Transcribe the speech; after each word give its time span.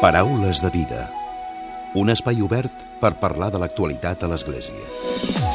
Paraules 0.00 0.62
de 0.64 0.70
vida. 0.72 1.10
Un 1.92 2.08
espai 2.08 2.40
obert 2.40 2.86
per 3.02 3.10
parlar 3.20 3.50
de 3.52 3.60
l'actualitat 3.60 4.24
a 4.24 4.30
l'Església. 4.32 5.50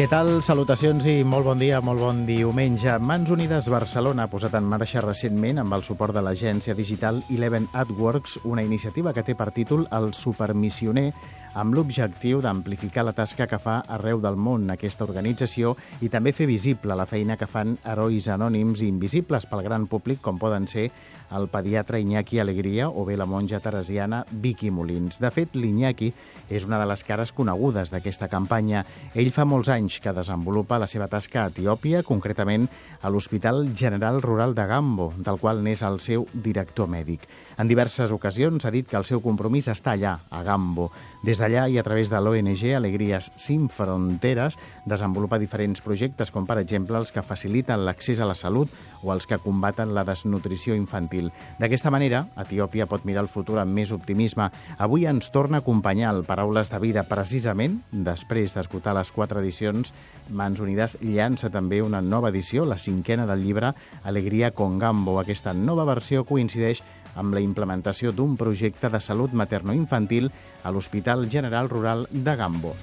Què 0.00 0.06
tal? 0.08 0.38
Salutacions 0.40 1.04
i 1.04 1.18
molt 1.28 1.44
bon 1.44 1.58
dia, 1.60 1.76
molt 1.84 2.00
bon 2.00 2.22
diumenge. 2.24 2.94
Mans 3.04 3.28
Unides 3.34 3.66
Barcelona 3.68 4.24
ha 4.24 4.30
posat 4.32 4.54
en 4.56 4.64
marxa 4.64 5.02
recentment, 5.04 5.60
amb 5.60 5.76
el 5.76 5.84
suport 5.84 6.16
de 6.16 6.22
l'agència 6.24 6.72
digital 6.72 7.18
Eleven 7.28 7.66
AdWorks, 7.76 8.38
una 8.48 8.64
iniciativa 8.64 9.12
que 9.12 9.24
té 9.24 9.36
per 9.36 9.50
títol 9.52 9.84
El 9.92 10.14
Supermissioner, 10.16 11.10
amb 11.54 11.74
l'objectiu 11.74 12.38
d'amplificar 12.44 13.02
la 13.04 13.14
tasca 13.16 13.46
que 13.50 13.58
fa 13.58 13.80
arreu 13.90 14.20
del 14.22 14.36
món 14.38 14.70
aquesta 14.70 15.04
organització 15.06 15.74
i 16.00 16.10
també 16.12 16.30
fer 16.36 16.46
visible 16.46 16.94
la 16.94 17.08
feina 17.10 17.36
que 17.36 17.48
fan 17.50 17.74
herois 17.82 18.28
anònims 18.30 18.84
i 18.84 18.88
invisibles 18.88 19.48
pel 19.50 19.64
gran 19.66 19.88
públic, 19.90 20.20
com 20.22 20.38
poden 20.38 20.68
ser 20.70 20.90
el 21.34 21.48
pediatre 21.50 22.00
Iñaki 22.00 22.38
Alegria 22.38 22.88
o 22.88 23.04
bé 23.06 23.16
la 23.16 23.26
monja 23.26 23.60
teresiana 23.60 24.24
Vicky 24.30 24.70
Molins. 24.70 25.18
De 25.22 25.30
fet, 25.34 25.54
l'Iñaki 25.54 26.12
és 26.50 26.66
una 26.66 26.78
de 26.78 26.86
les 26.90 27.04
cares 27.06 27.32
conegudes 27.32 27.90
d'aquesta 27.90 28.28
campanya. 28.30 28.84
Ell 29.14 29.30
fa 29.34 29.46
molts 29.46 29.70
anys 29.70 30.00
que 30.02 30.14
desenvolupa 30.14 30.78
la 30.78 30.90
seva 30.90 31.10
tasca 31.10 31.44
a 31.44 31.50
Etiòpia, 31.50 32.02
concretament 32.06 32.66
a 33.02 33.10
l'Hospital 33.10 33.70
General 33.74 34.22
Rural 34.22 34.54
de 34.54 34.66
Gambo, 34.66 35.12
del 35.18 35.38
qual 35.38 35.62
n'és 35.62 35.86
el 35.86 36.00
seu 36.02 36.26
director 36.34 36.90
mèdic. 36.90 37.26
En 37.58 37.68
diverses 37.68 38.12
ocasions 38.12 38.64
ha 38.64 38.70
dit 38.70 38.86
que 38.88 38.96
el 38.96 39.06
seu 39.08 39.20
compromís 39.20 39.68
està 39.68 39.94
allà, 39.96 40.18
a 40.30 40.42
Gambo. 40.46 40.90
Des 41.24 41.40
d'allà 41.40 41.66
i 41.68 41.76
a 41.76 41.84
través 41.84 42.08
de 42.08 42.16
l'ONG 42.16 42.62
Alegries 42.76 43.30
Sin 43.36 43.68
Fronteres 43.68 44.56
desenvolupa 44.88 45.38
diferents 45.38 45.82
projectes, 45.84 46.30
com 46.30 46.46
per 46.48 46.56
exemple 46.62 46.96
els 46.96 47.12
que 47.12 47.24
faciliten 47.26 47.84
l'accés 47.84 48.20
a 48.20 48.28
la 48.28 48.36
salut 48.38 48.70
o 49.02 49.12
els 49.12 49.26
que 49.28 49.38
combaten 49.38 49.94
la 49.94 50.04
desnutrició 50.08 50.74
infantil. 50.74 51.28
D'aquesta 51.60 51.92
manera, 51.92 52.24
Etiòpia 52.40 52.88
pot 52.88 53.04
mirar 53.04 53.26
el 53.26 53.32
futur 53.32 53.58
amb 53.60 53.76
més 53.76 53.92
optimisme. 53.92 54.48
Avui 54.78 55.04
ens 55.10 55.28
torna 55.34 55.60
a 55.60 55.64
acompanyar 55.64 56.14
el 56.14 56.24
Paraules 56.24 56.70
de 56.72 56.80
Vida 56.80 57.04
precisament 57.08 57.80
després 57.90 58.54
d'esgotar 58.56 58.96
les 58.96 59.12
quatre 59.12 59.40
edicions. 59.44 59.92
Mans 60.30 60.60
Unides 60.60 60.96
llança 61.02 61.50
també 61.52 61.82
una 61.82 62.00
nova 62.00 62.30
edició, 62.30 62.64
la 62.64 62.78
cinquena 62.78 63.26
del 63.26 63.44
llibre 63.44 63.74
Alegria 64.04 64.52
con 64.52 64.78
Gambo. 64.78 65.18
Aquesta 65.20 65.52
nova 65.52 65.84
versió 65.84 66.24
coincideix 66.24 66.82
amb 67.16 67.34
la 67.34 67.42
implementació 67.42 68.12
d'un 68.12 68.36
projecte 68.36 68.90
de 68.90 69.00
salut 69.00 69.32
materno-infantil 69.32 70.30
a 70.62 70.70
l'Hospital 70.70 71.28
General 71.28 71.68
Rural 71.68 72.06
de 72.10 72.36
Gambo. 72.36 72.74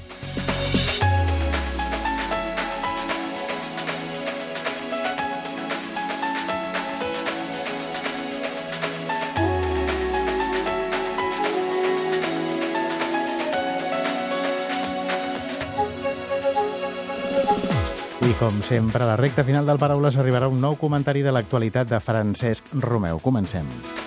I 18.27 18.33
com 18.35 18.51
sempre, 18.59 19.05
a 19.05 19.07
la 19.07 19.15
recta 19.15 19.45
final 19.47 19.65
del 19.69 19.79
Paraules 19.79 20.17
arribarà 20.19 20.49
un 20.51 20.59
nou 20.59 20.75
comentari 20.75 21.23
de 21.23 21.31
l'actualitat 21.31 21.87
de 21.87 22.01
Francesc 22.03 22.75
Romeu. 22.83 23.23
Comencem. 23.23 24.06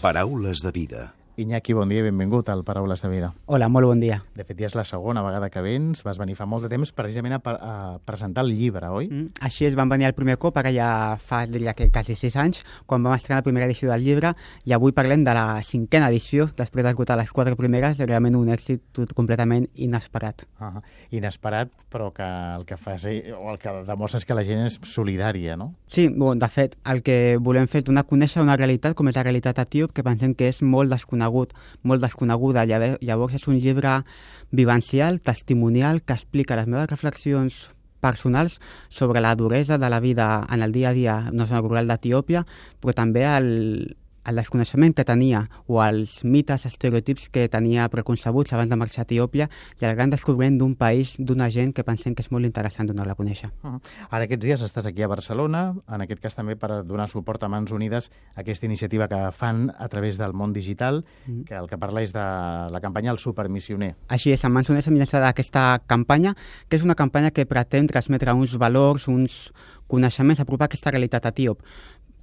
Paraules 0.00 0.62
de 0.62 0.70
vida. 0.72 1.19
Iñaki, 1.40 1.72
bon 1.72 1.88
dia 1.88 2.02
i 2.02 2.04
benvingut 2.04 2.50
al 2.52 2.60
Paraules 2.68 3.00
de 3.00 3.08
Vida. 3.08 3.30
Hola, 3.46 3.70
molt 3.72 3.88
bon 3.88 4.00
dia. 4.00 4.18
De 4.36 4.44
fet, 4.44 4.58
ja 4.60 4.68
és 4.68 4.74
la 4.76 4.84
segona 4.84 5.22
vegada 5.24 5.48
que 5.48 5.62
vens. 5.64 6.02
Vas 6.04 6.18
venir 6.20 6.34
fa 6.36 6.44
molt 6.44 6.66
de 6.66 6.68
temps 6.68 6.90
precisament 6.92 7.32
a, 7.38 7.40
a 7.40 7.76
presentar 8.04 8.44
el 8.44 8.52
llibre, 8.58 8.90
oi? 8.92 9.08
Mm, 9.08 9.40
així 9.48 9.64
es, 9.64 9.76
vam 9.78 9.88
venir 9.88 10.10
el 10.10 10.12
primer 10.12 10.36
cop, 10.42 10.58
ara 10.60 10.68
ja 10.74 10.90
fa 11.16 11.46
diria 11.48 11.72
que 11.72 11.86
quasi 11.88 12.12
sis 12.18 12.36
anys, 12.36 12.60
quan 12.84 13.00
vam 13.06 13.16
estrenar 13.16 13.38
la 13.40 13.46
primera 13.46 13.68
edició 13.70 13.88
del 13.88 14.04
llibre, 14.04 14.34
i 14.68 14.74
avui 14.76 14.92
parlem 14.92 15.24
de 15.24 15.32
la 15.38 15.62
cinquena 15.64 16.10
edició, 16.12 16.50
després 16.58 16.84
d'esgotar 16.84 17.16
les 17.16 17.32
quatre 17.32 17.56
primeres, 17.56 17.96
realment 18.04 18.36
un 18.36 18.52
èxit 18.52 18.84
tot 19.00 19.16
completament 19.16 19.64
inesperat. 19.74 20.44
Uh 20.60 20.66
-huh. 20.66 20.82
Inesperat, 21.10 21.72
però 21.90 22.12
que 22.12 22.28
el 22.28 22.66
que 22.66 22.76
fa 22.76 22.96
és, 22.96 23.32
o 23.32 23.50
el 23.50 23.58
que 23.58 23.70
demostra 23.88 24.18
és 24.18 24.26
que 24.26 24.34
la 24.34 24.44
gent 24.44 24.66
és 24.66 24.78
solidària, 24.82 25.56
no? 25.56 25.72
Sí, 25.86 26.08
bon, 26.08 26.38
de 26.38 26.48
fet, 26.48 26.76
el 26.84 27.02
que 27.02 27.38
volem 27.40 27.66
fer 27.66 27.78
és 27.78 27.84
donar 27.84 28.02
a 28.02 28.06
conèixer 28.06 28.42
una 28.42 28.56
realitat 28.56 28.94
com 28.94 29.08
és 29.08 29.16
la 29.16 29.22
realitat 29.22 29.58
etíop, 29.58 29.92
que 29.92 30.02
pensem 30.02 30.34
que 30.34 30.46
és 30.46 30.60
molt 30.60 30.90
desconegut 31.30 31.54
molt 31.82 32.02
desconeguda. 32.02 32.64
Llavors 33.00 33.34
és 33.34 33.46
un 33.48 33.58
llibre 33.58 34.02
vivencial, 34.50 35.20
testimonial, 35.20 36.02
que 36.02 36.14
explica 36.14 36.56
les 36.56 36.66
meves 36.66 36.90
reflexions 36.90 37.70
personals 38.00 38.60
sobre 38.88 39.20
la 39.20 39.34
duresa 39.36 39.78
de 39.78 39.90
la 39.90 40.00
vida 40.00 40.46
en 40.50 40.62
el 40.62 40.72
dia 40.72 40.90
a 40.90 40.92
dia 40.92 41.28
en 41.28 41.36
la 41.36 41.60
rural 41.60 41.86
d'Etiòpia, 41.86 42.46
però 42.80 42.94
també 42.94 43.24
el, 43.24 43.96
el 44.24 44.36
desconeixement 44.36 44.94
que 44.94 45.04
tenia 45.04 45.46
o 45.66 45.80
els 45.82 46.20
mites, 46.24 46.66
estereotips 46.68 47.28
que 47.32 47.46
tenia 47.48 47.88
preconcebuts 47.92 48.52
abans 48.52 48.70
de 48.70 48.78
marxar 48.78 49.04
a 49.04 49.08
Etiòpia 49.08 49.48
i 49.80 49.86
el 49.88 49.94
gran 49.96 50.12
descobriment 50.12 50.58
d'un 50.60 50.74
país, 50.76 51.14
d'una 51.18 51.48
gent 51.50 51.72
que 51.76 51.84
pensem 51.86 52.14
que 52.14 52.24
és 52.24 52.30
molt 52.32 52.46
interessant 52.48 52.90
donar-la 52.90 53.16
a 53.16 53.20
conèixer. 53.20 53.50
Uh 53.62 53.76
-huh. 53.76 53.80
Ara 54.10 54.24
aquests 54.24 54.44
dies 54.44 54.62
estàs 54.62 54.86
aquí 54.86 55.02
a 55.02 55.08
Barcelona, 55.08 55.74
en 55.88 56.00
aquest 56.00 56.20
cas 56.20 56.34
també 56.34 56.56
per 56.56 56.84
donar 56.84 57.08
suport 57.08 57.42
a 57.42 57.48
Mans 57.48 57.70
Unides 57.70 58.10
a 58.34 58.40
aquesta 58.40 58.66
iniciativa 58.66 59.08
que 59.08 59.32
fan 59.32 59.72
a 59.78 59.88
través 59.88 60.18
del 60.18 60.32
món 60.32 60.52
digital, 60.52 61.04
uh 61.26 61.32
-huh. 61.32 61.44
que 61.44 61.54
el 61.54 61.68
que 61.68 61.78
parla 61.78 62.02
és 62.02 62.12
de 62.12 62.20
la 62.20 62.80
campanya 62.80 63.10
El 63.10 63.18
Supermissioner. 63.18 63.96
Així 64.08 64.32
és, 64.32 64.44
en 64.44 64.52
Mans 64.52 64.68
Unides 64.68 64.86
hem 64.86 64.96
llançat 64.96 65.22
aquesta 65.24 65.82
campanya, 65.86 66.34
que 66.68 66.76
és 66.76 66.82
una 66.82 66.94
campanya 66.94 67.30
que 67.30 67.46
pretén 67.46 67.86
transmetre 67.86 68.32
uns 68.32 68.56
valors, 68.56 69.08
uns 69.08 69.52
coneixements, 69.86 70.40
apropar 70.40 70.66
aquesta 70.66 70.90
realitat 70.90 71.26
etíop 71.26 71.62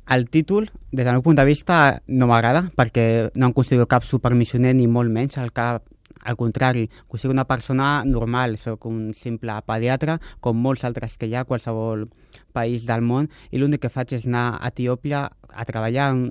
el 0.10 0.30
títol, 0.30 0.72
des 0.92 1.06
del 1.06 1.18
meu 1.18 1.24
punt 1.24 1.38
de 1.38 1.46
vista, 1.46 2.02
no 2.08 2.30
m'agrada, 2.30 2.68
perquè 2.76 3.30
no 3.36 3.50
em 3.50 3.54
considero 3.54 3.90
cap 3.92 4.06
supermissioner 4.08 4.74
ni 4.76 4.88
molt 4.88 5.12
menys, 5.12 5.38
al 5.38 5.52
cap 5.52 5.84
al 6.24 6.36
contrari, 6.36 6.90
considero 7.08 7.34
una 7.34 7.46
persona 7.48 8.04
normal, 8.06 8.58
sóc 8.58 8.86
un 8.90 9.14
simple 9.14 9.54
pediatre, 9.68 10.18
com 10.44 10.58
molts 10.60 10.84
altres 10.88 11.16
que 11.18 11.28
hi 11.28 11.36
ha 11.36 11.46
a 11.46 11.48
qualsevol 11.48 12.08
país 12.52 12.88
del 12.88 13.06
món, 13.06 13.30
i 13.52 13.62
l'únic 13.62 13.86
que 13.86 13.94
faig 13.94 14.18
és 14.18 14.28
anar 14.28 14.50
a 14.58 14.74
Etiòpia 14.74 15.28
a 15.28 15.66
treballar 15.66 16.12
en 16.12 16.28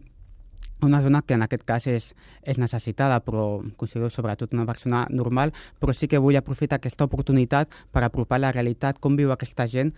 una 0.83 1.01
zona 1.01 1.23
que 1.23 1.35
en 1.35 1.43
aquest 1.43 1.65
cas 1.65 1.87
és, 1.89 2.11
és 2.43 2.59
necessitada, 2.61 3.23
però 3.25 3.63
considero 3.81 4.11
sobretot 4.13 4.53
una 4.53 4.67
persona 4.69 5.07
normal, 5.11 5.55
però 5.81 5.95
sí 5.97 6.09
que 6.09 6.21
vull 6.21 6.37
aprofitar 6.37 6.77
aquesta 6.77 7.09
oportunitat 7.09 7.73
per 7.93 8.05
apropar 8.05 8.43
la 8.43 8.53
realitat, 8.53 9.01
com 9.01 9.17
viu 9.17 9.33
aquesta 9.33 9.67
gent 9.73 9.95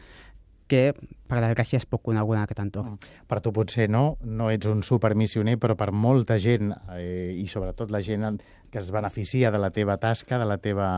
que, 0.68 0.92
per 1.28 1.40
desgràcia, 1.42 1.80
és 1.80 1.88
poc 1.88 2.04
coneguda 2.06 2.42
en 2.42 2.46
aquest 2.46 2.60
entorn. 2.62 2.98
Per 3.28 3.40
tu 3.44 3.52
potser 3.56 3.88
no, 3.90 4.18
no 4.24 4.50
ets 4.52 4.68
un 4.70 4.84
supermissioner, 4.86 5.56
però 5.60 5.76
per 5.78 5.90
molta 5.92 6.38
gent, 6.42 6.70
eh, 6.94 7.34
i 7.36 7.48
sobretot 7.50 7.90
la 7.94 8.02
gent 8.04 8.38
que 8.70 8.78
es 8.78 8.90
beneficia 8.92 9.50
de 9.50 9.58
la 9.58 9.70
teva 9.72 9.96
tasca, 9.96 10.38
de 10.38 10.44
la 10.44 10.58
teva, 10.60 10.88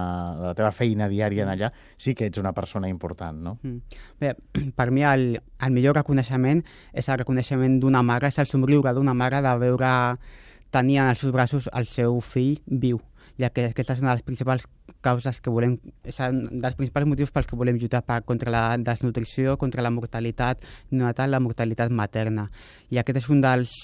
de 0.41 0.47
la 0.49 0.55
teva 0.59 0.73
feina 0.75 1.07
diària 1.09 1.47
en 1.47 1.53
allà, 1.55 1.71
sí 1.97 2.17
que 2.19 2.27
ets 2.27 2.43
una 2.43 2.53
persona 2.53 2.91
important, 2.91 3.39
no? 3.47 3.57
Mm. 3.63 4.03
Bé, 4.21 4.35
per 4.79 4.91
mi 4.91 5.07
el, 5.07 5.39
el 5.39 5.75
millor 5.75 5.97
reconeixement 6.01 6.65
és 6.93 7.09
el 7.09 7.23
reconeixement 7.23 7.79
d'una 7.81 8.03
mare, 8.03 8.31
és 8.31 8.43
el 8.43 8.51
somriure 8.51 8.95
d'una 8.97 9.15
mare 9.15 9.43
de 9.47 9.55
veure 9.63 9.93
tenir 10.71 11.01
en 11.03 11.11
els 11.11 11.23
seus 11.23 11.33
braços 11.35 11.71
el 11.75 11.87
seu 11.91 12.21
fill 12.23 12.61
viu 12.67 13.01
ja 13.41 13.51
que 13.55 13.71
aquesta 13.71 13.97
és 13.97 14.03
una 14.03 14.13
de 14.13 14.21
les 14.21 14.27
principals 14.27 14.67
causes 15.05 15.41
que 15.41 15.53
volem, 15.53 15.79
és 16.05 16.21
un 16.27 16.43
dels 16.63 16.77
principals 16.79 17.09
motius 17.09 17.33
pels 17.33 17.49
que 17.49 17.59
volem 17.59 17.81
lluitar 17.81 18.03
per, 18.07 18.21
contra 18.29 18.53
la 18.53 18.63
desnutrició, 18.77 19.57
contra 19.61 19.83
la 19.83 19.93
mortalitat 19.95 20.67
neonatal, 20.91 21.33
la 21.33 21.41
mortalitat 21.41 21.91
materna. 21.91 22.51
I 22.93 23.01
aquest 23.01 23.23
és 23.23 23.31
un 23.33 23.43
dels 23.45 23.75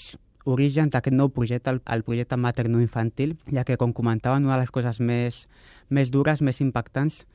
orígens 0.47 0.93
d'aquest 0.93 1.15
nou 1.15 1.31
projecte, 1.33 1.73
el, 1.73 1.81
el 1.91 2.03
projecte 2.07 2.37
materno-infantil, 2.39 3.35
ja 3.51 3.65
que, 3.67 3.77
com 3.81 3.93
comentaven, 3.93 4.45
una 4.47 4.55
de 4.55 4.65
les 4.65 4.73
coses 4.73 5.01
més, 5.03 5.45
més 5.89 6.11
dures, 6.13 6.41
més 6.41 6.61
impactants 6.63 7.25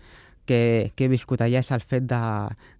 que, 0.46 0.92
que 0.96 1.06
he 1.06 1.12
viscut 1.12 1.42
allà 1.42 1.60
és 1.60 1.72
el 1.74 1.84
fet 1.84 2.06
de, 2.08 2.22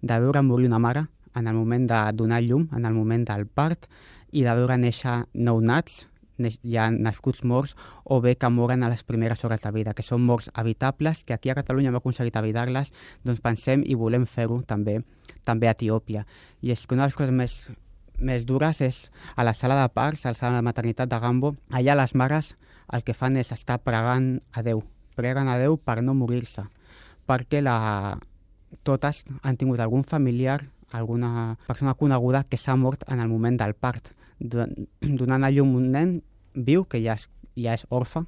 de 0.01 0.19
veure 0.25 0.41
morir 0.45 0.71
una 0.71 0.81
mare 0.81 1.05
en 1.35 1.47
el 1.47 1.55
moment 1.57 1.87
de 1.89 2.01
donar 2.17 2.41
llum, 2.45 2.67
en 2.75 2.85
el 2.85 2.93
moment 2.93 3.25
del 3.29 3.45
part, 3.47 3.87
i 4.31 4.43
de 4.45 4.53
veure 4.57 4.77
néixer 4.81 5.23
nou 5.33 5.61
nats, 6.37 6.59
ja 6.63 6.89
nascuts 6.91 7.43
morts 7.43 7.75
o 8.03 8.19
bé 8.21 8.35
que 8.39 8.49
moren 8.49 8.83
a 8.83 8.89
les 8.89 9.03
primeres 9.03 9.43
hores 9.45 9.61
de 9.61 9.71
vida, 9.71 9.93
que 9.93 10.03
són 10.05 10.25
morts 10.25 10.49
evitables, 10.57 11.23
que 11.23 11.33
aquí 11.33 11.49
a 11.49 11.55
Catalunya 11.55 11.91
hem 11.91 11.99
aconseguit 11.99 12.35
evitar-les, 12.39 12.91
doncs 13.23 13.41
pensem 13.41 13.83
i 13.85 13.95
volem 13.95 14.25
fer-ho 14.25 14.61
també 14.67 15.01
també 15.43 15.67
a 15.67 15.75
Etiòpia. 15.75 16.25
I 16.61 16.71
és 16.71 16.85
que 16.87 16.95
una 16.95 17.03
de 17.03 17.11
les 17.11 17.17
coses 17.19 17.35
més, 17.35 17.55
més 18.17 18.45
dures 18.47 18.81
és 18.81 19.09
a 19.35 19.43
la 19.43 19.53
sala 19.53 19.79
de 19.81 19.87
parts, 19.93 20.25
a 20.25 20.33
la 20.33 20.39
sala 20.39 20.57
de 20.57 20.65
maternitat 20.65 21.11
de 21.11 21.19
Gambo, 21.19 21.55
allà 21.69 21.95
les 21.99 22.15
mares 22.15 22.53
el 22.93 23.03
que 23.03 23.15
fan 23.15 23.37
és 23.37 23.51
estar 23.51 23.79
pregant 23.83 24.37
a 24.51 24.63
Déu, 24.63 24.83
preguen 25.15 25.49
a 25.49 25.57
Déu 25.59 25.77
per 25.77 26.01
no 26.01 26.15
morir-se, 26.17 26.65
perquè 27.27 27.63
la... 27.63 28.19
totes 28.83 29.23
han 29.43 29.57
tingut 29.57 29.79
algun 29.79 30.03
familiar, 30.03 30.63
alguna 30.91 31.57
persona 31.67 31.93
coneguda 31.93 32.43
que 32.43 32.57
s'ha 32.57 32.75
mort 32.75 33.03
en 33.07 33.19
el 33.19 33.29
moment 33.29 33.57
del 33.57 33.73
part, 33.73 34.13
donant 35.19 35.43
a 35.43 35.51
llum 35.51 35.75
un 35.79 35.91
nen 35.93 36.15
viu 36.53 36.85
que 36.85 37.01
ja 37.03 37.17
és, 37.19 37.27
ja 37.55 37.73
és 37.77 37.85
orfe 37.89 38.23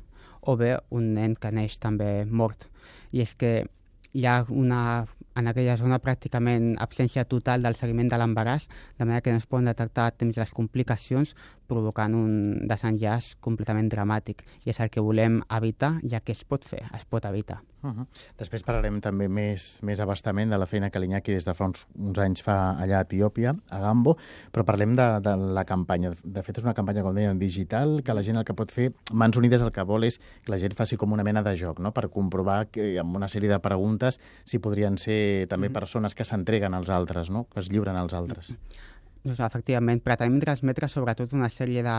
o 0.45 0.55
bé 0.57 0.75
un 0.93 1.13
nen 1.15 1.35
que 1.35 1.51
neix 1.51 1.77
també 1.81 2.25
mort. 2.25 2.67
I 3.11 3.23
és 3.25 3.33
que 3.35 3.65
hi 4.13 4.25
ha 4.25 4.43
una, 4.49 5.05
en 5.35 5.47
aquella 5.51 5.75
zona 5.77 5.99
pràcticament 5.99 6.75
absència 6.79 7.25
total 7.27 7.65
del 7.65 7.75
seguiment 7.75 8.09
de 8.11 8.19
l'embaràs, 8.19 8.69
de 8.97 9.05
manera 9.05 9.21
que 9.21 9.35
no 9.35 9.41
es 9.43 9.47
poden 9.47 9.69
detectar 9.69 10.07
a 10.07 10.15
temps 10.15 10.37
les 10.39 10.53
complicacions, 10.55 11.35
provocant 11.67 12.13
un 12.15 12.33
desenllaç 12.69 13.33
completament 13.43 13.89
dramàtic. 13.91 14.43
I 14.65 14.73
és 14.73 14.81
el 14.83 14.91
que 14.93 15.03
volem 15.03 15.41
evitar, 15.57 15.95
ja 16.05 16.21
que 16.21 16.35
es 16.35 16.43
pot 16.45 16.65
fer, 16.65 16.83
es 16.93 17.05
pot 17.09 17.25
evitar. 17.25 17.61
Uh 17.85 17.91
-huh. 17.91 18.05
Després 18.37 18.63
parlarem 18.63 18.99
també 18.99 19.27
més, 19.29 19.79
més 19.83 19.99
abastament 19.99 20.49
de 20.49 20.57
la 20.57 20.65
feina 20.65 20.89
que 20.89 20.99
l'Iñaki 20.99 21.31
des 21.31 21.45
de 21.45 21.53
fa 21.53 21.65
uns, 21.65 21.87
uns 21.95 22.17
anys 22.17 22.41
fa 22.41 22.75
allà 22.79 22.97
a 22.97 23.01
Etiòpia, 23.01 23.55
a 23.69 23.79
Gambo, 23.79 24.17
però 24.51 24.63
parlem 24.63 24.95
de, 24.95 25.19
de 25.21 25.35
la 25.37 25.65
campanya. 25.65 26.11
De 26.23 26.41
fet, 26.41 26.57
és 26.57 26.63
una 26.63 26.73
campanya, 26.73 27.03
com 27.03 27.13
deien, 27.13 27.37
digital, 27.37 28.01
que 28.03 28.13
la 28.13 28.23
gent 28.23 28.37
el 28.37 28.43
que 28.43 28.53
pot 28.53 28.71
fer, 28.71 28.93
Mans 29.13 29.37
Unides 29.37 29.61
el 29.61 29.71
que 29.71 29.83
vol 29.83 30.03
és 30.03 30.19
que 30.43 30.51
la 30.51 30.57
gent 30.57 30.73
faci 30.73 30.97
com 30.97 31.11
una 31.11 31.23
mena 31.23 31.43
de 31.43 31.55
joc, 31.55 31.79
no?, 31.79 31.91
per 31.91 32.09
comprovar 32.09 32.67
que 32.71 32.97
amb 32.99 33.15
una 33.15 33.27
sèrie 33.27 33.49
de 33.49 33.59
preguntes 33.59 34.19
si 34.45 34.57
podrien 34.59 34.97
ser 34.97 35.24
també 35.49 35.67
mm 35.67 35.71
-hmm. 35.71 35.79
persones 35.79 36.15
que 36.15 36.23
s'entreguen 36.23 36.73
als 36.73 36.89
altres, 36.89 37.29
no?, 37.29 37.47
que 37.51 37.59
es 37.59 37.69
lliuren 37.69 37.95
als 37.95 38.13
altres. 38.13 38.51
Mm 38.51 38.55
-hmm 38.55 38.93
doncs, 39.25 39.39
efectivament, 39.41 40.03
pretenem 40.05 40.37
transmetre 40.39 40.87
sobretot 40.87 41.33
una 41.33 41.49
sèrie 41.49 41.83
de, 41.83 41.95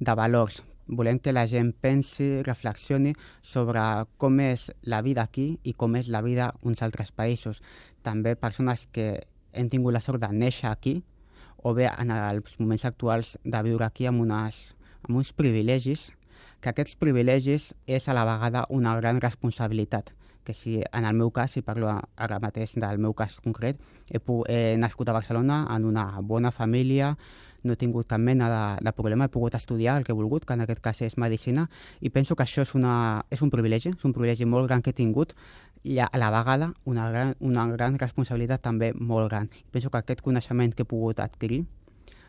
de 0.00 0.14
valors. 0.16 0.62
Volem 0.86 1.18
que 1.20 1.32
la 1.32 1.46
gent 1.48 1.72
pensi, 1.80 2.42
reflexioni 2.44 3.14
sobre 3.44 3.82
com 4.20 4.40
és 4.40 4.70
la 4.82 5.02
vida 5.04 5.24
aquí 5.24 5.58
i 5.62 5.74
com 5.76 5.96
és 5.96 6.08
la 6.12 6.22
vida 6.24 6.52
uns 6.62 6.82
altres 6.84 7.12
països. 7.12 7.60
També 8.04 8.34
persones 8.36 8.86
que 8.92 9.26
hem 9.52 9.70
tingut 9.72 9.94
la 9.94 10.02
sort 10.04 10.20
de 10.20 10.32
néixer 10.32 10.70
aquí 10.70 11.02
o 11.64 11.72
bé 11.76 11.88
en 11.88 12.10
els 12.12 12.58
moments 12.60 12.84
actuals 12.84 13.38
de 13.44 13.62
viure 13.64 13.86
aquí 13.86 14.08
amb, 14.08 14.20
unes, 14.24 14.56
amb 15.04 15.16
uns 15.20 15.32
privilegis, 15.32 16.10
que 16.60 16.72
aquests 16.72 16.96
privilegis 17.00 17.72
és 17.86 18.08
a 18.08 18.16
la 18.16 18.24
vegada 18.28 18.66
una 18.72 18.96
gran 19.00 19.20
responsabilitat 19.20 20.12
que 20.44 20.54
si 20.54 20.80
en 20.80 21.04
el 21.04 21.16
meu 21.16 21.32
cas, 21.32 21.50
si 21.56 21.62
parlo 21.62 21.88
ara 21.90 22.38
mateix 22.40 22.76
del 22.76 23.00
meu 23.02 23.14
cas 23.14 23.40
concret, 23.40 23.80
he, 24.10 24.20
he 24.48 24.76
nascut 24.78 25.08
a 25.08 25.16
Barcelona 25.16 25.64
en 25.74 25.84
una 25.84 26.20
bona 26.20 26.52
família, 26.52 27.16
no 27.64 27.72
he 27.72 27.80
tingut 27.80 28.06
cap 28.06 28.20
mena 28.20 28.48
de, 28.52 28.84
de 28.84 28.92
problema, 28.92 29.24
he 29.24 29.32
pogut 29.32 29.54
estudiar 29.56 29.96
el 29.98 30.04
que 30.04 30.12
he 30.12 30.16
volgut, 30.16 30.44
que 30.44 30.54
en 30.54 30.62
aquest 30.62 30.82
cas 30.84 31.00
és 31.02 31.16
Medicina, 31.16 31.68
i 32.00 32.12
penso 32.12 32.36
que 32.36 32.44
això 32.44 32.62
és, 32.62 32.74
una, 32.76 33.24
és 33.32 33.42
un 33.42 33.50
privilegi, 33.50 33.94
és 33.96 34.04
un 34.04 34.12
privilegi 34.12 34.44
molt 34.44 34.68
gran 34.68 34.84
que 34.84 34.92
he 34.92 34.98
tingut, 34.98 35.32
i 35.84 35.98
a 36.00 36.08
la 36.16 36.30
vegada 36.32 36.72
una 36.84 37.08
gran, 37.10 37.34
una 37.40 37.66
gran 37.72 37.98
responsabilitat 38.00 38.62
també 38.64 38.92
molt 38.94 39.30
gran. 39.30 39.50
Penso 39.72 39.90
que 39.90 40.00
aquest 40.00 40.22
coneixement 40.24 40.72
que 40.76 40.84
he 40.84 40.88
pogut 40.88 41.20
adquirir 41.20 41.64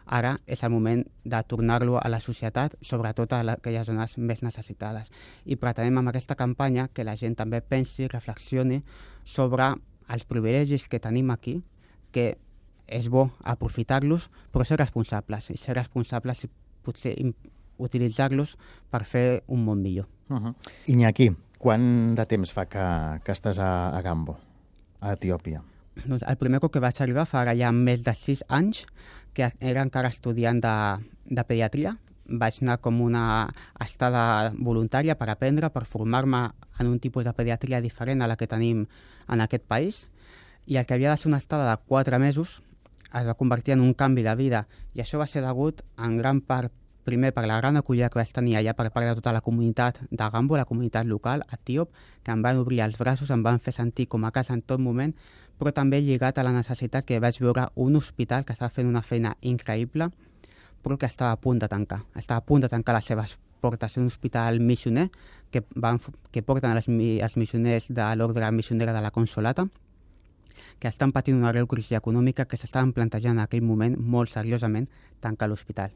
Ara 0.06 0.36
és 0.46 0.62
el 0.63 0.69
moment 0.69 1.02
de 1.24 1.42
tornar-lo 1.50 1.98
a 1.98 2.10
la 2.10 2.19
societat, 2.19 2.75
sobretot 2.81 3.34
a 3.34 3.42
aquelles 3.56 3.88
zones 3.88 4.18
més 4.18 4.44
necessitades. 4.46 5.10
I 5.46 5.57
pretenem 5.57 5.98
amb 5.98 6.10
aquesta 6.10 6.36
campanya 6.36 6.88
que 6.94 7.04
la 7.04 7.16
gent 7.16 7.36
també 7.36 7.62
pensi, 7.62 8.07
reflexioni 8.07 8.84
sobre 9.24 9.74
els 10.10 10.25
privilegis 10.30 10.88
que 10.88 11.02
tenim 11.02 11.31
aquí, 11.34 11.62
que 12.12 12.36
és 12.86 13.10
bo 13.10 13.31
aprofitar-los, 13.44 14.30
però 14.54 14.66
ser 14.66 14.78
responsables. 14.78 15.50
I 15.50 15.57
ser 15.57 15.75
responsables 15.75 16.46
i 16.46 16.50
potser 16.86 17.16
utilitzar-los 17.81 18.56
per 18.92 19.04
fer 19.04 19.44
un 19.48 19.66
món 19.66 19.81
millor. 19.81 20.08
Uh 20.30 20.38
-huh. 20.38 20.54
Iñaki, 20.86 21.31
quant 21.58 22.16
de 22.16 22.25
temps 22.25 22.54
fa 22.54 22.66
que, 22.66 22.86
que 23.24 23.31
estàs 23.31 23.60
a, 23.60 23.98
a 23.98 24.01
Gambo, 24.01 24.38
a 25.01 25.13
Etiòpia? 25.13 25.63
Doncs 26.06 26.24
el 26.28 26.38
primer 26.38 26.60
cop 26.60 26.74
que 26.74 26.80
vaig 26.80 27.00
arribar 27.01 27.25
fa 27.25 27.42
ara 27.42 27.56
ja 27.56 27.72
més 27.72 28.04
de 28.04 28.13
sis 28.13 28.44
anys 28.48 28.86
que 29.36 29.52
era 29.60 29.84
encara 29.84 30.10
estudiant 30.10 30.62
de, 30.64 30.76
de 31.30 31.44
pediatria. 31.46 31.94
Vaig 32.26 32.58
anar 32.64 32.80
com 32.82 33.04
una 33.06 33.52
estada 33.84 34.52
voluntària 34.58 35.18
per 35.20 35.30
aprendre, 35.30 35.70
per 35.70 35.84
formar-me 35.86 36.48
en 36.80 36.90
un 36.90 36.98
tipus 37.04 37.28
de 37.28 37.36
pediatria 37.38 37.84
diferent 37.84 38.24
a 38.24 38.30
la 38.32 38.40
que 38.40 38.50
tenim 38.50 38.88
en 39.30 39.44
aquest 39.44 39.68
país. 39.68 40.08
I 40.66 40.80
el 40.80 40.88
que 40.88 40.96
havia 40.96 41.12
de 41.12 41.22
ser 41.22 41.30
una 41.30 41.44
estada 41.44 41.70
de 41.70 41.78
quatre 41.86 42.18
mesos 42.18 42.64
es 43.14 43.28
va 43.28 43.38
convertir 43.38 43.76
en 43.76 43.84
un 43.86 43.94
canvi 43.94 44.24
de 44.24 44.34
vida. 44.36 44.66
I 44.96 45.04
això 45.04 45.22
va 45.22 45.30
ser 45.30 45.46
degut 45.46 45.84
en 46.02 46.18
gran 46.18 46.42
part 46.42 46.74
primer 47.06 47.32
per 47.34 47.46
la 47.46 47.60
gran 47.62 47.78
acollida 47.78 48.10
que 48.10 48.18
vaig 48.18 48.32
tenir 48.34 48.58
allà 48.58 48.74
per 48.74 48.90
part 48.90 49.06
de 49.06 49.14
tota 49.20 49.32
la 49.32 49.44
comunitat 49.46 50.02
de 50.10 50.30
Gambo, 50.34 50.58
la 50.58 50.66
comunitat 50.66 51.06
local, 51.06 51.46
etíop, 51.54 51.94
que 52.24 52.34
em 52.34 52.42
van 52.42 52.58
obrir 52.58 52.82
els 52.82 52.98
braços, 52.98 53.30
em 53.30 53.44
van 53.46 53.62
fer 53.62 53.76
sentir 53.78 54.08
com 54.10 54.26
a 54.26 54.34
casa 54.34 54.58
en 54.58 54.64
tot 54.66 54.82
moment, 54.82 55.14
però 55.60 55.72
també 55.72 56.02
lligat 56.02 56.38
a 56.38 56.44
la 56.44 56.54
necessitat 56.56 57.06
que 57.06 57.19
vaig 57.19 57.40
veure 57.40 57.69
un 57.75 57.96
hospital 57.96 58.46
que 58.46 58.54
estava 58.54 58.74
fent 58.74 58.90
una 58.90 59.02
feina 59.02 59.36
increïble, 59.42 60.10
però 60.84 60.98
que 60.98 61.07
estava 61.10 61.31
a 61.31 61.42
punt 61.42 61.60
de 61.60 61.69
tancar. 61.72 62.04
Estava 62.16 62.44
a 62.44 62.46
punt 62.46 62.62
de 62.62 62.69
tancar 62.69 62.96
les 62.96 63.06
seves 63.06 63.38
portes. 63.62 63.98
Un 63.98 64.06
hospital 64.06 64.60
missioner 64.60 65.10
que, 65.52 65.63
van, 65.75 66.00
que 66.31 66.44
porten 66.44 66.75
els, 66.75 66.88
els 66.88 67.38
missioners 67.38 67.90
de 67.90 68.10
l'ordre 68.16 68.52
missionera 68.52 68.94
de 68.94 69.02
la 69.02 69.12
Consolata, 69.12 69.68
que 70.80 70.88
estan 70.88 71.12
patint 71.16 71.38
una 71.40 71.52
greu 71.52 71.68
crisi 71.68 71.96
econòmica 71.96 72.46
que 72.46 72.58
s'estaven 72.60 72.94
plantejant 72.94 73.40
en 73.40 73.46
aquell 73.46 73.63
moment 73.63 73.96
molt 73.98 74.31
seriosament 74.31 74.90
tancar 75.24 75.50
l'hospital. 75.50 75.96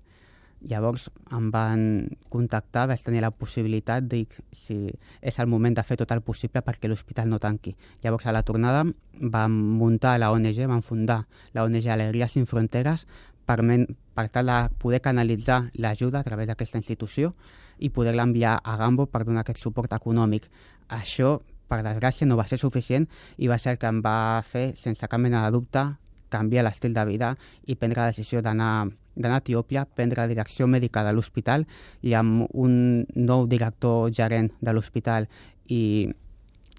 Llavors 0.68 1.08
em 1.32 1.48
van 1.54 1.82
contactar, 2.28 2.88
vaig 2.92 3.04
tenir 3.04 3.22
la 3.24 3.32
possibilitat 3.32 4.04
de 4.12 4.26
si 4.52 4.90
és 5.22 5.40
el 5.40 5.48
moment 5.48 5.78
de 5.78 5.86
fer 5.88 5.96
tot 6.02 6.12
el 6.12 6.22
possible 6.26 6.64
perquè 6.66 6.90
l'hospital 6.92 7.30
no 7.32 7.40
tanqui. 7.40 7.76
Llavors 8.04 8.28
a 8.28 8.34
la 8.36 8.44
tornada 8.44 8.84
vam 9.22 9.56
muntar 9.80 10.18
la 10.20 10.32
ONG, 10.36 10.66
vam 10.68 10.84
fundar 10.84 11.24
la 11.54 11.64
ONG 11.64 11.88
Alegria 11.88 12.28
Sin 12.28 12.46
Fronteres 12.46 13.06
per, 13.46 13.62
men, 13.64 13.88
per 14.14 14.28
tal 14.30 14.52
de 14.52 14.58
poder 14.82 15.00
canalitzar 15.02 15.70
l'ajuda 15.80 16.20
a 16.20 16.28
través 16.28 16.50
d'aquesta 16.50 16.78
institució 16.78 17.32
i 17.80 17.90
poder-la 17.90 18.28
enviar 18.28 18.60
a 18.60 18.76
Gambo 18.78 19.08
per 19.08 19.24
donar 19.24 19.46
aquest 19.46 19.64
suport 19.64 19.94
econòmic. 19.96 20.50
Això, 20.92 21.40
per 21.72 21.80
desgràcia, 21.86 22.28
no 22.28 22.36
va 22.36 22.48
ser 22.52 22.60
suficient 22.60 23.08
i 23.38 23.48
va 23.48 23.58
ser 23.58 23.78
el 23.78 23.80
que 23.80 23.88
em 23.88 24.04
va 24.04 24.44
fer, 24.44 24.74
sense 24.76 25.08
cap 25.08 25.22
mena 25.24 25.46
de 25.46 25.56
dubte, 25.56 25.86
canviar 26.30 26.64
l'estil 26.68 26.94
de 26.94 27.06
vida 27.08 27.34
i 27.66 27.76
prendre 27.76 28.04
la 28.04 28.12
decisió 28.12 28.44
d'anar 28.46 28.90
d'anar 29.19 29.42
a 29.42 29.44
Etiòpia, 29.44 29.86
prendre 29.86 30.24
la 30.24 30.31
direcció 30.31 30.68
mèdica 30.68 31.04
de 31.06 31.13
l'hospital 31.13 31.68
i 32.01 32.16
amb 32.18 32.48
un 32.56 33.06
nou 33.16 33.45
director 33.51 34.10
gerent 34.16 34.50
de 34.63 34.74
l'hospital 34.74 35.27
i 35.68 36.10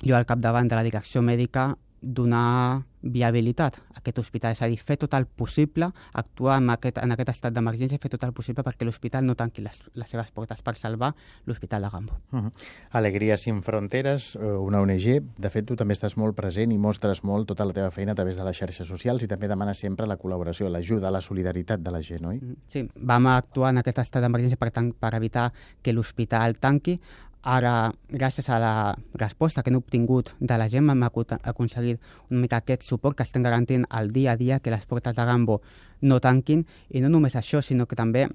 jo 0.01 0.17
al 0.17 0.27
capdavant 0.27 0.69
de 0.69 0.79
la 0.79 0.87
direcció 0.87 1.23
mèdica 1.23 1.75
donar 2.01 2.83
viabilitat 3.01 3.79
a 3.95 4.01
aquest 4.01 4.19
hospital, 4.21 4.53
és 4.53 4.61
a 4.63 4.69
dir, 4.69 4.77
fer 4.77 4.97
tot 5.01 5.15
el 5.17 5.25
possible, 5.25 5.89
actuar 6.21 6.59
en 6.61 6.69
aquest, 6.75 6.99
en 7.01 7.15
aquest 7.15 7.33
estat 7.33 7.55
d'emergència 7.57 8.01
fer 8.01 8.11
tot 8.13 8.25
el 8.27 8.35
possible 8.37 8.65
perquè 8.67 8.85
l'hospital 8.85 9.25
no 9.25 9.37
tanqui 9.39 9.65
les, 9.65 9.81
les 9.97 10.13
seves 10.13 10.31
portes 10.37 10.61
per 10.65 10.75
salvar 10.77 11.13
l'hospital 11.49 11.83
de 11.83 11.91
Gambo. 11.93 12.19
Uh 12.33 12.41
-huh. 12.41 12.53
Alegria 12.91 13.37
sin 13.37 13.63
fronteres, 13.63 14.37
eh, 14.37 14.41
una 14.45 14.81
ONG. 14.81 15.23
De 15.39 15.51
fet, 15.51 15.65
tu 15.65 15.77
també 15.77 15.95
estàs 15.95 16.17
molt 16.17 16.37
present 16.37 16.73
i 16.73 16.79
mostres 16.79 17.25
molt 17.25 17.49
tota 17.49 17.65
la 17.65 17.73
teva 17.73 17.91
feina 17.91 18.13
a 18.13 18.15
través 18.15 18.37
de 18.37 18.45
les 18.45 18.57
xarxes 18.57 18.87
socials 18.87 19.23
i 19.23 19.29
també 19.29 19.49
demanes 19.49 19.79
sempre 19.79 20.07
la 20.07 20.19
col·laboració, 20.19 20.69
l'ajuda, 20.69 21.11
la 21.11 21.21
solidaritat 21.21 21.81
de 21.81 21.91
la 21.91 22.03
gent, 22.03 22.25
oi? 22.25 22.41
Sí, 22.69 22.89
vam 22.97 23.27
actuar 23.27 23.71
en 23.71 23.79
aquest 23.79 23.99
estat 23.99 24.23
d'emergència 24.23 24.57
per, 24.57 24.73
per 24.73 25.15
evitar 25.15 25.53
que 25.83 25.93
l'hospital 25.93 26.59
tanqui. 26.59 27.01
Ara, 27.43 27.93
gràcies 28.13 28.51
a 28.51 28.59
la 28.61 28.73
resposta 29.15 29.63
que 29.63 29.71
hem 29.71 29.79
obtingut 29.79 30.35
de 30.41 30.57
la 30.61 30.69
gent, 30.69 30.91
hem 30.91 31.03
aconseguit 31.03 32.01
una 32.29 32.41
mica 32.41 32.59
aquest 32.61 32.83
suport 32.85 33.17
que 33.17 33.25
estem 33.25 33.43
garantint 33.43 33.87
al 33.89 34.13
dia 34.13 34.33
a 34.33 34.37
dia 34.37 34.59
que 34.61 34.71
les 34.71 34.85
portes 34.85 35.17
de 35.17 35.25
Gambo 35.25 35.63
no 36.03 36.21
tanquin. 36.21 36.67
I 36.91 37.01
no 37.01 37.09
només 37.09 37.37
això, 37.37 37.63
sinó 37.63 37.87
que 37.87 37.97
també 37.97 38.27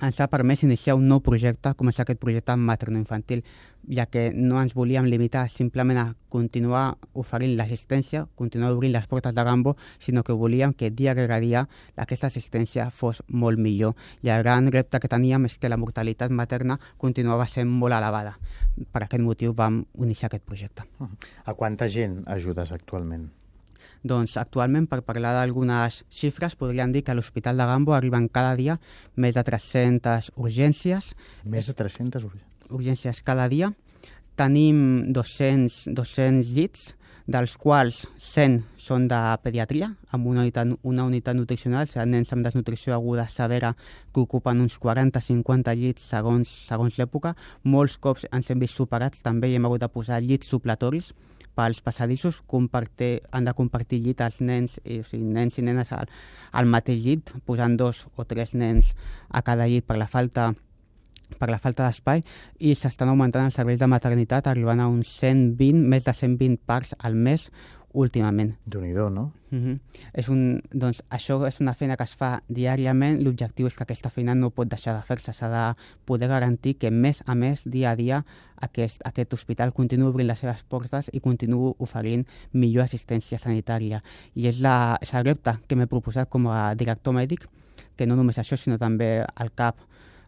ens 0.00 0.20
ha 0.20 0.26
permès 0.26 0.62
iniciar 0.64 0.96
un 0.96 1.06
nou 1.06 1.20
projecte, 1.22 1.74
com 1.78 1.90
és 1.90 2.00
aquest 2.00 2.18
projecte 2.20 2.56
materno-infantil, 2.56 3.42
ja 3.90 4.06
que 4.06 4.30
no 4.34 4.60
ens 4.62 4.74
volíem 4.74 5.06
limitar 5.10 5.48
simplement 5.50 5.98
a 5.98 6.06
continuar 6.30 6.96
oferint 7.18 7.56
l'assistència, 7.58 8.24
continuar 8.38 8.72
obrint 8.72 8.94
les 8.94 9.06
portes 9.10 9.34
de 9.34 9.44
Gambo, 9.44 9.76
sinó 9.98 10.22
que 10.22 10.32
volíem 10.32 10.72
que 10.72 10.90
dia 10.90 11.14
rere 11.14 11.40
dia 11.40 11.66
aquesta 11.96 12.30
assistència 12.30 12.90
fos 12.90 13.22
molt 13.28 13.58
millor. 13.58 13.94
I 14.22 14.30
el 14.30 14.42
gran 14.42 14.70
repte 14.72 15.00
que 15.00 15.10
teníem 15.10 15.46
és 15.50 15.58
que 15.58 15.70
la 15.70 15.78
mortalitat 15.78 16.30
materna 16.30 16.78
continuava 16.96 17.46
sent 17.46 17.70
molt 17.70 17.94
elevada. 17.98 18.38
Per 18.92 19.04
aquest 19.04 19.22
motiu 19.22 19.54
vam 19.54 19.84
iniciar 19.98 20.30
aquest 20.30 20.46
projecte. 20.46 20.88
A 21.44 21.54
quanta 21.54 21.88
gent 21.88 22.22
ajudes 22.26 22.72
actualment? 22.72 23.30
Doncs 24.02 24.36
actualment, 24.40 24.88
per 24.90 25.02
parlar 25.06 25.34
d'algunes 25.36 26.02
xifres, 26.10 26.56
podríem 26.58 26.90
dir 26.94 27.04
que 27.06 27.12
a 27.12 27.14
l'Hospital 27.14 27.60
de 27.60 27.66
Gambo 27.70 27.94
arriben 27.94 28.26
cada 28.28 28.56
dia 28.58 28.78
més 29.14 29.36
de 29.38 29.44
300 29.46 30.32
urgències. 30.36 31.12
Més 31.44 31.70
de 31.70 31.76
300 31.78 32.26
urgències? 32.26 32.72
Urgències 32.72 33.22
cada 33.22 33.46
dia. 33.52 33.70
Tenim 34.34 35.12
200, 35.12 35.92
200 35.94 36.50
llits, 36.56 36.92
dels 37.30 37.54
quals 37.56 38.02
100 38.18 38.62
són 38.80 39.06
de 39.06 39.18
pediatria, 39.44 39.92
amb 40.10 40.26
una 40.26 40.42
unitat, 40.42 40.72
una 40.82 41.04
unitat 41.06 41.36
nutricional, 41.38 41.86
sigui, 41.86 42.08
nens 42.10 42.32
amb 42.34 42.42
desnutrició 42.42 42.94
aguda 42.96 43.28
severa 43.30 43.74
que 44.12 44.20
ocupen 44.20 44.60
uns 44.64 44.78
40-50 44.82 45.76
llits 45.78 46.08
segons, 46.10 46.50
segons 46.68 46.98
l'època. 46.98 47.36
Molts 47.62 47.98
cops 48.02 48.26
ens 48.32 48.50
hem 48.50 48.58
vist 48.58 48.74
superats 48.74 49.22
també 49.22 49.52
i 49.52 49.56
hem 49.56 49.68
hagut 49.68 49.84
de 49.84 49.92
posar 49.92 50.20
llits 50.22 50.50
supletoris 50.50 51.12
pels 51.56 51.82
passadissos 51.84 52.40
compartir, 52.46 53.22
han 53.30 53.46
de 53.46 53.54
compartir 53.54 54.00
llit 54.04 54.20
els 54.24 54.40
nens, 54.40 54.78
i, 54.84 55.00
o 55.02 55.06
sigui, 55.06 55.24
nens 55.24 55.58
i 55.58 55.64
nenes 55.66 55.92
al, 55.92 56.10
al 56.52 56.68
mateix 56.70 57.04
llit, 57.04 57.32
posant 57.46 57.76
dos 57.80 58.06
o 58.16 58.26
tres 58.28 58.54
nens 58.54 58.94
a 59.28 59.42
cada 59.46 59.68
llit 59.68 59.86
per 59.86 59.98
la 60.00 60.10
falta 60.10 60.52
per 61.38 61.48
la 61.48 61.56
falta 61.56 61.86
d'espai 61.86 62.20
i 62.60 62.74
s'estan 62.76 63.08
augmentant 63.08 63.46
els 63.48 63.56
serveis 63.56 63.78
de 63.80 63.88
maternitat 63.88 64.50
arribant 64.50 64.82
a 64.82 64.88
uns 64.90 65.14
120, 65.16 65.78
més 65.88 66.04
de 66.04 66.12
120 66.12 66.60
parcs 66.68 66.92
al 67.00 67.16
mes 67.16 67.46
últimament. 67.92 68.56
déu 68.64 68.80
nhi 68.80 68.92
no? 68.92 69.32
Uh 69.50 69.58
-huh. 69.58 69.78
és 70.14 70.28
un, 70.28 70.62
doncs, 70.72 71.02
això 71.10 71.46
és 71.46 71.60
una 71.60 71.74
feina 71.74 71.96
que 71.96 72.04
es 72.04 72.14
fa 72.14 72.42
diàriament. 72.48 73.20
L'objectiu 73.22 73.66
és 73.66 73.76
que 73.76 73.82
aquesta 73.82 74.10
feina 74.10 74.34
no 74.34 74.50
pot 74.50 74.68
deixar 74.68 74.96
de 74.96 75.02
fer-se. 75.02 75.32
S'ha 75.32 75.48
de 75.48 75.76
poder 76.04 76.28
garantir 76.28 76.78
que 76.78 76.90
més 76.90 77.22
a 77.26 77.34
més, 77.34 77.62
dia 77.64 77.90
a 77.90 77.96
dia, 77.96 78.24
aquest, 78.56 79.02
aquest 79.04 79.32
hospital 79.34 79.72
continuï 79.72 80.08
obrint 80.08 80.28
les 80.28 80.38
seves 80.38 80.62
portes 80.62 81.10
i 81.12 81.20
continuï 81.20 81.74
oferint 81.78 82.26
millor 82.52 82.84
assistència 82.84 83.38
sanitària. 83.38 84.02
I 84.34 84.46
és, 84.46 84.60
la, 84.60 84.98
és 85.00 85.14
el 85.14 85.24
repte 85.24 85.58
que 85.66 85.76
m'he 85.76 85.86
proposat 85.86 86.28
com 86.28 86.46
a 86.46 86.74
director 86.74 87.12
mèdic, 87.14 87.48
que 87.96 88.06
no 88.06 88.16
només 88.16 88.38
això, 88.38 88.56
sinó 88.56 88.78
també 88.78 89.24
al 89.34 89.52
cap 89.54 89.76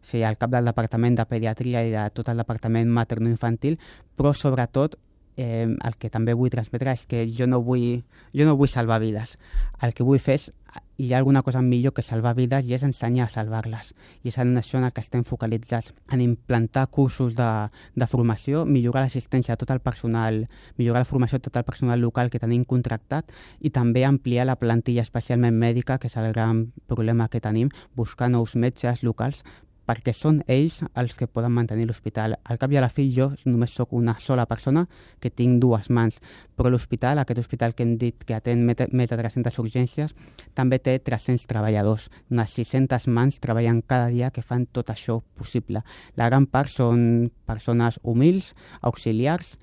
o 0.05 0.07
sigui, 0.07 0.25
al 0.25 0.37
cap 0.37 0.51
del 0.51 0.67
Departament 0.67 1.17
de 1.17 1.25
Pediatria 1.25 1.83
i 1.83 1.91
de 1.91 2.11
tot 2.13 2.29
el 2.29 2.37
Departament 2.37 2.91
Materno-Infantil, 2.93 3.79
però 4.15 4.35
sobretot 4.37 4.99
eh, 5.37 5.67
el 5.67 5.97
que 5.99 6.11
també 6.11 6.35
vull 6.35 6.53
transmetre 6.53 6.93
és 6.93 7.07
que 7.11 7.25
jo 7.31 7.47
no 7.51 7.61
vull, 7.63 8.03
jo 8.35 8.47
no 8.47 8.57
vull 8.57 8.71
salvar 8.71 9.01
vides. 9.03 9.37
El 9.83 9.95
que 9.95 10.07
vull 10.07 10.23
fer 10.23 10.39
és, 10.39 10.51
hi 10.97 11.13
ha 11.13 11.19
alguna 11.19 11.43
cosa 11.43 11.61
millor 11.63 11.93
que 11.95 12.03
salvar 12.03 12.35
vides 12.39 12.67
i 12.67 12.75
és 12.77 12.85
ensenyar 12.87 13.27
a 13.27 13.33
salvar-les. 13.33 13.93
I 14.23 14.31
és 14.31 14.39
en 14.39 14.55
això 14.59 14.79
en 14.79 14.87
el 14.87 14.93
que 14.95 15.03
estem 15.03 15.25
focalitzats, 15.27 15.93
en 16.11 16.23
implantar 16.23 16.87
cursos 16.87 17.35
de, 17.35 17.49
de 17.95 18.07
formació, 18.07 18.65
millorar 18.65 19.05
l'assistència 19.05 19.55
a 19.55 19.61
tot 19.61 19.73
el 19.75 19.83
personal, 19.83 20.45
millorar 20.79 21.03
la 21.03 21.11
formació 21.11 21.39
a 21.39 21.45
tot 21.45 21.59
el 21.59 21.67
personal 21.67 22.01
local 22.01 22.31
que 22.31 22.43
tenim 22.43 22.65
contractat 22.65 23.35
i 23.61 23.71
també 23.75 24.05
ampliar 24.07 24.47
la 24.47 24.59
plantilla 24.61 25.03
especialment 25.03 25.59
mèdica, 25.59 25.99
que 25.99 26.11
és 26.11 26.17
el 26.17 26.33
gran 26.33 26.69
problema 26.87 27.29
que 27.29 27.43
tenim, 27.43 27.71
buscar 27.95 28.31
nous 28.31 28.55
metges 28.55 29.03
locals 29.03 29.43
perquè 29.87 30.15
són 30.17 30.41
ells 30.51 30.81
els 30.97 31.15
que 31.19 31.29
poden 31.29 31.53
mantenir 31.53 31.87
l'hospital. 31.89 32.37
Al 32.45 32.59
cap 32.61 32.73
i 32.73 32.79
a 32.79 32.83
la 32.85 32.91
fi 32.93 33.07
jo 33.13 33.31
només 33.45 33.75
sóc 33.77 33.93
una 33.93 34.17
sola 34.21 34.47
persona 34.51 34.87
que 35.21 35.31
tinc 35.31 35.61
dues 35.63 35.91
mans, 35.91 36.21
però 36.57 36.71
l'hospital, 36.73 37.21
aquest 37.21 37.41
hospital 37.43 37.75
que 37.75 37.85
hem 37.85 37.97
dit 38.01 38.25
que 38.25 38.37
atén 38.37 38.65
més 38.65 39.11
de 39.11 39.19
300 39.21 39.59
urgències, 39.63 40.15
també 40.55 40.79
té 40.79 40.99
300 40.99 41.47
treballadors. 41.51 42.09
Unes 42.31 42.57
600 42.57 43.09
mans 43.09 43.41
treballen 43.41 43.83
cada 43.83 44.09
dia 44.13 44.31
que 44.31 44.43
fan 44.43 44.67
tot 44.67 44.91
això 44.91 45.21
possible. 45.37 45.85
La 46.17 46.31
gran 46.31 46.47
part 46.47 46.73
són 46.73 47.31
persones 47.47 48.01
humils, 48.03 48.55
auxiliars, 48.83 49.59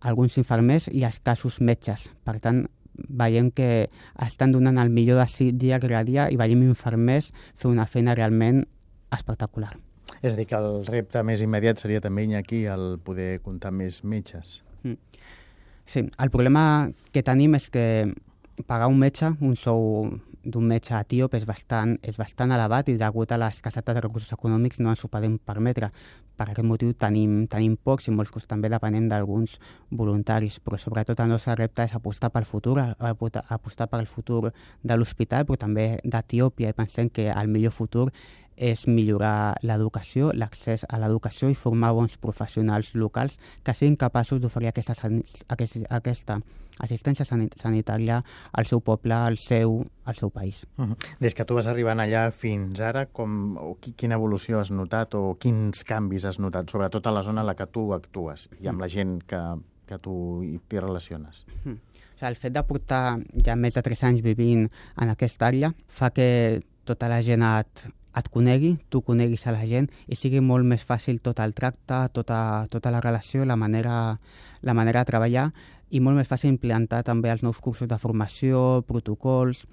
alguns 0.00 0.36
infermers 0.38 0.88
i 0.92 1.04
escassos 1.04 1.60
metges. 1.60 2.10
Per 2.24 2.38
tant, 2.40 2.66
veiem 2.96 3.50
que 3.50 3.88
estan 4.24 4.52
donant 4.52 4.78
el 4.80 4.90
millor 4.90 5.20
de 5.20 5.26
si 5.28 5.50
dia 5.52 5.78
rere 5.82 6.02
dia 6.08 6.30
i 6.32 6.38
veiem 6.40 6.62
infermers 6.64 7.32
fer 7.56 7.68
una 7.68 7.86
feina 7.86 8.14
realment 8.16 8.64
espectacular. 9.16 9.74
És 10.22 10.32
a 10.32 10.36
dir, 10.36 10.46
que 10.46 10.58
el 10.58 10.86
repte 10.86 11.22
més 11.26 11.42
immediat 11.42 11.82
seria 11.82 12.00
també 12.00 12.28
aquí 12.36 12.64
el 12.70 12.98
poder 13.02 13.40
comptar 13.42 13.72
més 13.72 14.02
metges. 14.04 14.62
Mm. 14.82 14.96
Sí, 15.86 16.02
el 16.02 16.30
problema 16.30 16.90
que 17.12 17.22
tenim 17.22 17.54
és 17.54 17.68
que 17.70 18.12
pagar 18.66 18.88
un 18.88 18.98
metge, 18.98 19.28
un 19.40 19.56
sou 19.56 20.08
d'un 20.46 20.66
metge 20.66 20.94
etíop 20.94 21.34
és 21.34 21.44
bastant, 21.46 21.96
és 22.06 22.16
bastant 22.18 22.52
elevat 22.54 22.88
i 22.88 22.94
degut 22.98 23.32
a 23.32 23.38
l'escassetat 23.40 23.98
de 23.98 24.04
recursos 24.04 24.32
econòmics 24.32 24.78
no 24.80 24.92
ens 24.92 25.02
ho 25.04 25.10
podem 25.10 25.36
permetre. 25.38 25.90
Per 26.36 26.46
aquest 26.46 26.68
motiu 26.68 26.92
tenim, 26.94 27.46
tenim 27.50 27.76
pocs 27.76 28.06
i 28.06 28.14
molts 28.14 28.30
que 28.30 28.42
també 28.46 28.68
depenem 28.70 29.08
d'alguns 29.08 29.56
voluntaris, 29.90 30.60
però 30.60 30.78
sobretot 30.78 31.20
el 31.24 31.32
nostre 31.32 31.56
repte 31.56 31.86
és 31.88 31.94
apostar 31.96 32.30
pel 32.30 32.44
futur, 32.44 32.76
apostar 32.78 33.88
pel 33.90 34.06
futur 34.06 34.52
de 34.82 34.96
l'hospital, 34.96 35.46
però 35.48 35.58
també 35.58 35.86
d'Etiòpia 36.04 36.70
i 36.70 36.76
pensem 36.76 37.08
que 37.08 37.30
el 37.32 37.48
millor 37.48 37.72
futur 37.72 38.10
és 38.56 38.86
millorar 38.88 39.56
l'educació, 39.62 40.32
l'accés 40.34 40.86
a 40.88 40.98
l'educació 40.98 41.50
i 41.52 41.54
formar 41.54 41.92
bons 41.92 42.16
professionals 42.18 42.94
locals 42.94 43.38
que 43.62 43.74
siguin 43.74 43.96
capaços 44.00 44.40
d'oferir 44.40 44.72
aquesta, 44.72 44.96
aquesta 45.90 46.40
assistència 46.80 47.24
sanitària 47.24 48.20
al 48.52 48.66
seu 48.68 48.82
poble, 48.84 49.14
al 49.14 49.38
seu, 49.40 49.78
al 50.04 50.16
seu 50.16 50.30
país. 50.30 50.66
Uh 50.76 50.86
-huh. 50.86 50.96
Des 51.20 51.34
que 51.34 51.44
tu 51.44 51.54
vas 51.54 51.66
arribant 51.66 52.00
allà 52.00 52.30
fins 52.30 52.80
ara, 52.80 53.06
com, 53.06 53.56
o 53.56 53.78
quina 53.80 54.14
evolució 54.14 54.60
has 54.60 54.70
notat 54.70 55.14
o 55.14 55.36
quins 55.38 55.84
canvis 55.84 56.24
has 56.24 56.38
notat, 56.38 56.70
sobretot 56.70 57.06
a 57.06 57.10
la 57.10 57.22
zona 57.22 57.40
en 57.40 57.46
la 57.46 57.54
que 57.54 57.66
tu 57.66 57.92
actues 57.92 58.48
i 58.60 58.68
amb 58.68 58.80
la 58.80 58.88
gent 58.88 59.22
que, 59.26 59.40
que 59.86 59.98
tu 59.98 60.42
t'hi 60.68 60.80
relaciones? 60.80 61.46
Uh 61.64 61.72
-huh. 61.72 61.78
O 62.16 62.18
sigui, 62.18 62.28
el 62.28 62.36
fet 62.36 62.52
de 62.52 62.62
portar 62.62 63.18
ja 63.44 63.56
més 63.56 63.74
de 63.74 63.82
3 63.82 64.02
anys 64.04 64.22
vivint 64.22 64.68
en 64.96 65.10
aquesta 65.10 65.48
àrea 65.48 65.74
fa 65.86 66.10
que 66.10 66.62
tota 66.84 67.08
la 67.08 67.22
gent 67.22 67.42
et, 67.42 67.88
et 68.16 68.28
conegui, 68.32 68.76
tu 68.88 69.02
coneguis 69.04 69.46
a 69.46 69.52
la 69.52 69.66
gent 69.68 69.90
i 70.08 70.16
sigui 70.16 70.40
molt 70.40 70.64
més 70.64 70.84
fàcil 70.88 71.20
tot 71.20 71.40
el 71.44 71.52
tracte, 71.54 72.06
tota, 72.16 72.66
tota 72.72 72.92
la 72.94 73.02
relació, 73.04 73.44
la 73.44 73.56
manera, 73.56 74.18
la 74.62 74.74
manera 74.74 75.04
de 75.04 75.10
treballar 75.10 75.50
i 75.90 76.00
molt 76.00 76.18
més 76.18 76.28
fàcil 76.28 76.50
implantar 76.54 77.04
també 77.06 77.30
els 77.30 77.44
nous 77.44 77.60
cursos 77.62 77.88
de 77.88 77.98
formació, 77.98 78.82
protocols, 78.88 79.66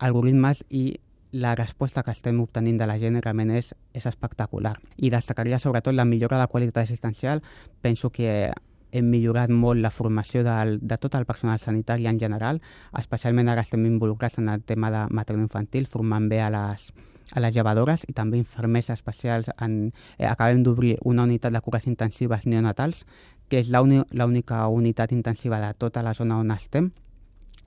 algoritmes 0.00 0.64
i 0.70 0.96
la 1.32 1.54
resposta 1.54 2.02
que 2.02 2.10
estem 2.10 2.40
obtenint 2.42 2.80
de 2.80 2.88
la 2.90 2.98
gent 2.98 3.20
realment 3.20 3.52
és, 3.54 3.70
és 3.94 4.06
espectacular. 4.06 4.74
I 4.96 5.12
destacaria 5.14 5.60
sobretot 5.62 5.94
la 5.94 6.04
millora 6.04 6.36
de 6.36 6.42
la 6.42 6.50
qualitat 6.50 6.82
assistencial. 6.82 7.42
Penso 7.80 8.10
que 8.10 8.50
hem 8.90 9.06
millorat 9.06 9.52
molt 9.54 9.78
la 9.78 9.92
formació 9.94 10.42
del, 10.42 10.80
de 10.82 10.98
tot 10.98 11.14
el 11.14 11.26
personal 11.28 11.60
sanitari 11.62 12.08
en 12.10 12.18
general, 12.18 12.58
especialment 12.98 13.48
ara 13.48 13.62
estem 13.62 13.86
involucrats 13.86 14.40
en 14.42 14.48
el 14.48 14.64
tema 14.66 14.90
de 14.90 15.04
materno-infantil, 15.14 15.86
formant 15.86 16.26
bé 16.28 16.40
a 16.42 16.50
les, 16.50 16.88
a 17.32 17.40
les 17.40 17.54
llevadores 17.54 18.06
i 18.08 18.14
també 18.16 18.38
infermers 18.40 18.90
especials. 18.90 19.50
En, 19.58 19.92
eh, 20.18 20.26
acabem 20.26 20.62
d'obrir 20.62 20.96
una 21.04 21.24
unitat 21.24 21.52
de 21.52 21.60
cures 21.60 21.86
intensives 21.86 22.46
neonatals, 22.46 23.04
que 23.48 23.58
és 23.58 23.70
l'única 23.70 24.66
unitat 24.68 25.12
intensiva 25.12 25.60
de 25.60 25.74
tota 25.74 26.02
la 26.02 26.14
zona 26.14 26.38
on 26.38 26.50
estem, 26.50 26.92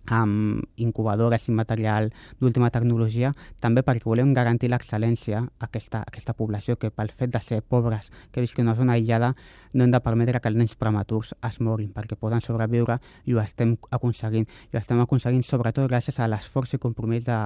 amb 0.05 0.63
incubadores 0.75 1.48
i 1.48 1.51
material 1.51 2.10
d'última 2.39 2.70
tecnologia, 2.70 3.32
també 3.60 3.84
perquè 3.84 4.10
volem 4.10 4.34
garantir 4.36 4.70
l'excel·lència 4.72 5.39
a 5.43 5.67
aquesta, 5.67 6.03
aquesta 6.03 6.34
població 6.34 6.75
que 6.75 6.91
pel 6.91 7.12
fet 7.12 7.32
de 7.32 7.39
ser 7.39 7.62
pobres, 7.62 8.12
que 8.32 8.41
visquen 8.41 8.67
una 8.67 8.75
zona 8.75 8.93
aïllada, 8.93 9.34
no 9.74 9.84
hem 9.84 9.91
de 9.91 10.01
permetre 10.03 10.41
que 10.41 10.51
els 10.51 10.60
nens 10.60 10.75
prematurs 10.75 11.34
es 11.48 11.60
morin 11.62 11.93
perquè 11.93 12.20
poden 12.20 12.41
sobreviure 12.41 13.00
i 13.25 13.34
ho 13.34 13.39
estem 13.39 13.77
aconseguint. 13.91 14.48
I 14.72 14.77
ho 14.77 14.82
estem 14.82 15.00
aconseguint 15.00 15.43
sobretot 15.43 15.89
gràcies 15.89 16.20
a 16.20 16.27
l'esforç 16.27 16.75
i 16.75 16.84
compromís 16.84 17.24
de, 17.25 17.39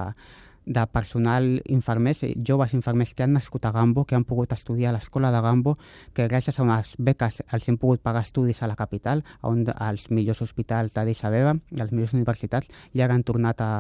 de 0.68 0.86
personal 0.88 1.62
infermers, 1.66 2.26
joves 2.44 2.74
infermers 2.74 3.14
que 3.16 3.24
han 3.24 3.34
nascut 3.34 3.66
a 3.66 3.72
Gambo, 3.72 4.04
que 4.06 4.16
han 4.16 4.26
pogut 4.28 4.52
estudiar 4.52 4.92
a 4.92 4.98
l'escola 4.98 5.32
de 5.32 5.40
Gambo, 5.42 5.78
que 6.14 6.28
gràcies 6.28 6.60
a 6.60 6.66
unes 6.66 6.94
beques 7.00 7.40
els 7.56 7.70
hem 7.72 7.78
pogut 7.80 8.04
pagar 8.04 8.26
estudis 8.28 8.60
a 8.62 8.68
la 8.68 8.76
capital, 8.76 9.24
on 9.48 9.64
als 9.74 10.10
millors 10.12 10.44
hospitals 10.44 10.94
d'Addis 10.94 11.24
Abeba, 11.24 11.56
a 11.56 11.80
les 11.80 11.94
millors 11.96 12.14
universitats, 12.14 12.68
ara 13.00 13.16
han 13.16 13.24
tornat 13.24 13.64
a, 13.64 13.72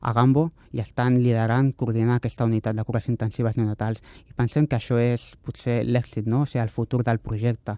a 0.00 0.12
Gambo 0.16 0.50
i 0.72 0.80
estan 0.80 1.18
liderant, 1.20 1.74
coordinant 1.76 2.16
aquesta 2.16 2.48
unitat 2.48 2.78
de 2.78 2.86
cures 2.88 3.10
intensives 3.12 3.60
neonatals. 3.60 4.00
I 4.30 4.32
pensem 4.32 4.66
que 4.66 4.80
això 4.80 4.96
és 4.96 5.34
potser 5.44 5.82
l'èxit, 5.84 6.24
no? 6.24 6.46
o 6.46 6.48
sigui, 6.48 6.64
el 6.64 6.72
futur 6.72 7.04
del 7.04 7.20
projecte, 7.20 7.76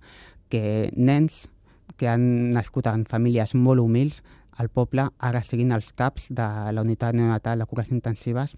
que 0.48 0.92
nens 0.94 1.48
que 1.98 2.08
han 2.08 2.52
nascut 2.54 2.86
en 2.86 3.04
famílies 3.10 3.56
molt 3.58 3.82
humils 3.82 4.22
al 4.56 4.68
poble 4.68 5.06
ara 5.18 5.42
siguin 5.42 5.72
els 5.72 5.92
caps 5.96 6.28
de 6.30 6.48
la 6.72 6.84
unitat 6.84 7.16
neonatal 7.16 7.58
de 7.58 7.66
cures 7.66 7.90
intensives 7.90 8.54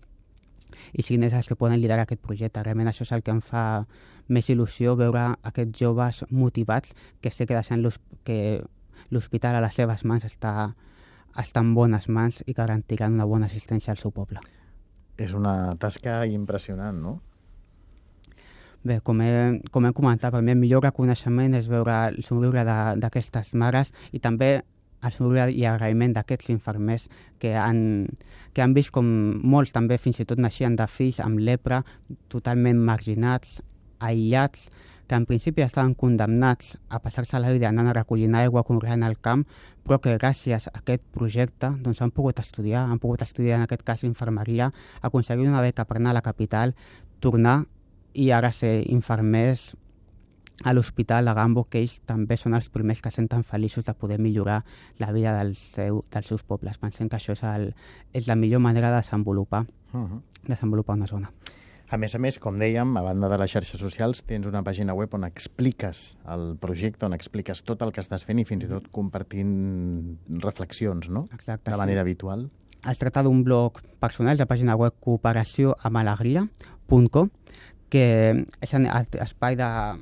i 0.93 1.03
siguin 1.03 1.27
ells 1.27 1.37
els 1.39 1.49
que 1.49 1.57
poden 1.59 1.79
liderar 1.81 2.03
aquest 2.05 2.23
projecte. 2.23 2.63
Realment 2.63 2.91
això 2.91 3.05
és 3.07 3.13
el 3.15 3.23
que 3.23 3.35
em 3.35 3.41
fa 3.45 3.85
més 4.29 4.49
il·lusió 4.51 4.97
veure 4.99 5.27
aquests 5.43 5.79
joves 5.79 6.25
motivats 6.31 6.95
que 7.21 7.31
sé 7.31 7.47
que 7.47 7.55
deixant 7.55 7.85
que 8.25 8.65
l'hospital 9.11 9.57
a 9.57 9.63
les 9.63 9.75
seves 9.75 10.05
mans 10.05 10.25
està, 10.25 10.75
està 11.39 11.63
en 11.63 11.75
bones 11.77 12.09
mans 12.09 12.43
i 12.47 12.57
garantiran 12.57 13.15
una 13.15 13.29
bona 13.29 13.47
assistència 13.47 13.93
al 13.93 14.01
seu 14.01 14.11
poble. 14.11 14.43
És 15.17 15.33
una 15.33 15.75
tasca 15.79 16.25
impressionant, 16.27 16.99
no? 16.99 17.21
Bé, 18.85 18.99
com 19.01 19.21
he, 19.25 19.61
com 19.73 19.87
he 19.87 19.95
comentat, 19.97 20.33
per 20.35 20.43
mi 20.45 20.53
el 20.53 20.59
millor 20.61 20.83
reconeixement 20.85 21.55
és 21.57 21.71
veure 21.73 21.95
el 22.11 22.19
somriure 22.27 22.65
d'aquestes 23.01 23.55
mares 23.57 23.95
i 24.13 24.21
també 24.21 24.59
el 25.05 25.13
somriure 25.13 25.53
i 25.53 25.67
agraïment 25.69 26.15
d'aquests 26.17 26.51
infermers 26.55 27.09
que 27.39 27.55
han, 27.59 28.09
que 28.53 28.63
han 28.65 28.75
vist 28.75 28.93
com 28.95 29.07
molts 29.45 29.75
també 29.75 29.99
fins 29.99 30.21
i 30.21 30.27
tot 30.29 30.41
naixien 30.41 30.77
de 30.77 30.87
fills 30.89 31.21
amb 31.21 31.39
lepra, 31.39 31.83
totalment 32.33 32.81
marginats, 32.81 33.61
aïllats, 34.01 34.69
que 35.07 35.15
en 35.15 35.27
principi 35.29 35.63
estaven 35.63 35.93
condemnats 35.95 36.79
a 36.89 36.99
passar-se 37.05 37.39
la 37.39 37.53
vida 37.53 37.69
anant 37.69 37.91
a 37.91 37.97
recollir 37.97 38.31
aigua 38.35 38.65
conreant 38.65 39.05
al 39.05 39.19
camp, 39.21 39.45
però 39.85 40.01
que 40.01 40.17
gràcies 40.17 40.69
a 40.69 40.79
aquest 40.81 41.05
projecte 41.13 41.69
doncs, 41.85 42.01
han 42.01 42.11
pogut 42.11 42.41
estudiar, 42.41 42.87
han 42.89 42.99
pogut 42.99 43.23
estudiar 43.23 43.59
en 43.59 43.67
aquest 43.67 43.85
cas 43.85 44.05
infermeria, 44.05 44.71
aconseguir 45.03 45.49
una 45.49 45.61
beca 45.61 45.85
per 45.85 45.99
anar 45.99 46.15
a 46.15 46.21
la 46.21 46.25
capital, 46.25 46.75
tornar 47.21 47.65
i 48.15 48.31
ara 48.31 48.53
ser 48.53 48.85
infermers 48.89 49.75
a 50.63 50.73
l'Hospital 50.73 51.25
de 51.25 51.35
Gambo, 51.35 51.65
que 51.65 51.81
ells 51.83 51.99
també 52.07 52.37
són 52.39 52.55
els 52.55 52.69
primers 52.71 53.01
que 53.03 53.11
senten 53.11 53.43
feliços 53.43 53.85
de 53.85 53.95
poder 53.95 54.21
millorar 54.23 54.63
la 55.03 55.11
vida 55.13 55.35
del 55.39 55.57
seu, 55.59 56.05
dels 56.13 56.27
seus 56.31 56.45
pobles. 56.47 56.79
Pensem 56.79 57.09
que 57.09 57.17
això 57.19 57.33
és, 57.35 57.43
el, 57.43 57.75
és 58.13 58.29
la 58.31 58.37
millor 58.39 58.61
manera 58.63 58.93
de 58.95 59.03
desenvolupar, 59.03 59.67
uh 59.93 59.99
-huh. 59.99 60.21
desenvolupar 60.47 60.97
una 60.97 61.07
zona. 61.07 61.33
A 61.89 61.97
més 61.97 62.15
a 62.15 62.19
més, 62.19 62.39
com 62.39 62.59
dèiem, 62.59 62.97
a 62.97 63.03
banda 63.03 63.29
de 63.29 63.39
les 63.39 63.51
xarxes 63.51 63.81
socials, 63.81 64.23
tens 64.25 64.47
una 64.47 64.63
pàgina 64.63 64.95
web 64.95 65.15
on 65.15 65.25
expliques 65.25 66.17
el 66.27 66.57
projecte, 66.57 67.07
on 67.07 67.13
expliques 67.13 67.63
tot 67.63 67.83
el 67.83 67.93
que 67.93 68.01
estàs 68.01 68.25
fent 68.25 68.39
i 68.39 68.45
fins 68.45 68.65
i 68.65 68.69
tot 68.69 68.89
compartint 68.91 70.19
reflexions, 70.29 71.11
no? 71.11 71.29
Exacte, 71.33 71.71
De 71.71 71.77
sí. 71.77 71.79
manera 71.79 72.01
habitual. 72.01 72.51
Es 72.91 72.99
tracta 72.99 73.23
d'un 73.23 73.45
blog 73.45 73.81
personal 74.01 74.37
de 74.37 74.47
pàgina 74.47 74.77
web 74.77 74.93
cooperacióamalegria.com 75.01 77.31
que 77.89 78.45
és 78.61 78.75
un 78.75 78.87
espai 78.87 79.57
de, 79.57 79.97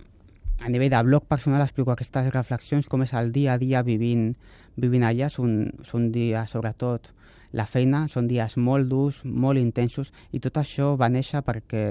a 0.64 0.68
nivell 0.68 0.90
de 0.90 1.02
blog 1.02 1.24
personal 1.26 1.62
explico 1.62 1.90
aquestes 1.90 2.30
reflexions, 2.32 2.86
com 2.86 3.02
és 3.02 3.12
el 3.18 3.32
dia 3.34 3.54
a 3.54 3.58
dia 3.58 3.82
vivint, 3.82 4.30
vivint 4.78 5.04
allà. 5.08 5.28
Són, 5.32 5.72
són 5.86 6.10
dies, 6.14 6.54
sobretot, 6.54 7.10
la 7.52 7.66
feina, 7.66 8.06
són 8.08 8.28
dies 8.30 8.56
molt 8.56 8.88
durs, 8.88 9.22
molt 9.24 9.58
intensos, 9.58 10.12
i 10.30 10.40
tot 10.40 10.60
això 10.62 10.94
va 10.96 11.10
néixer 11.10 11.42
perquè 11.42 11.84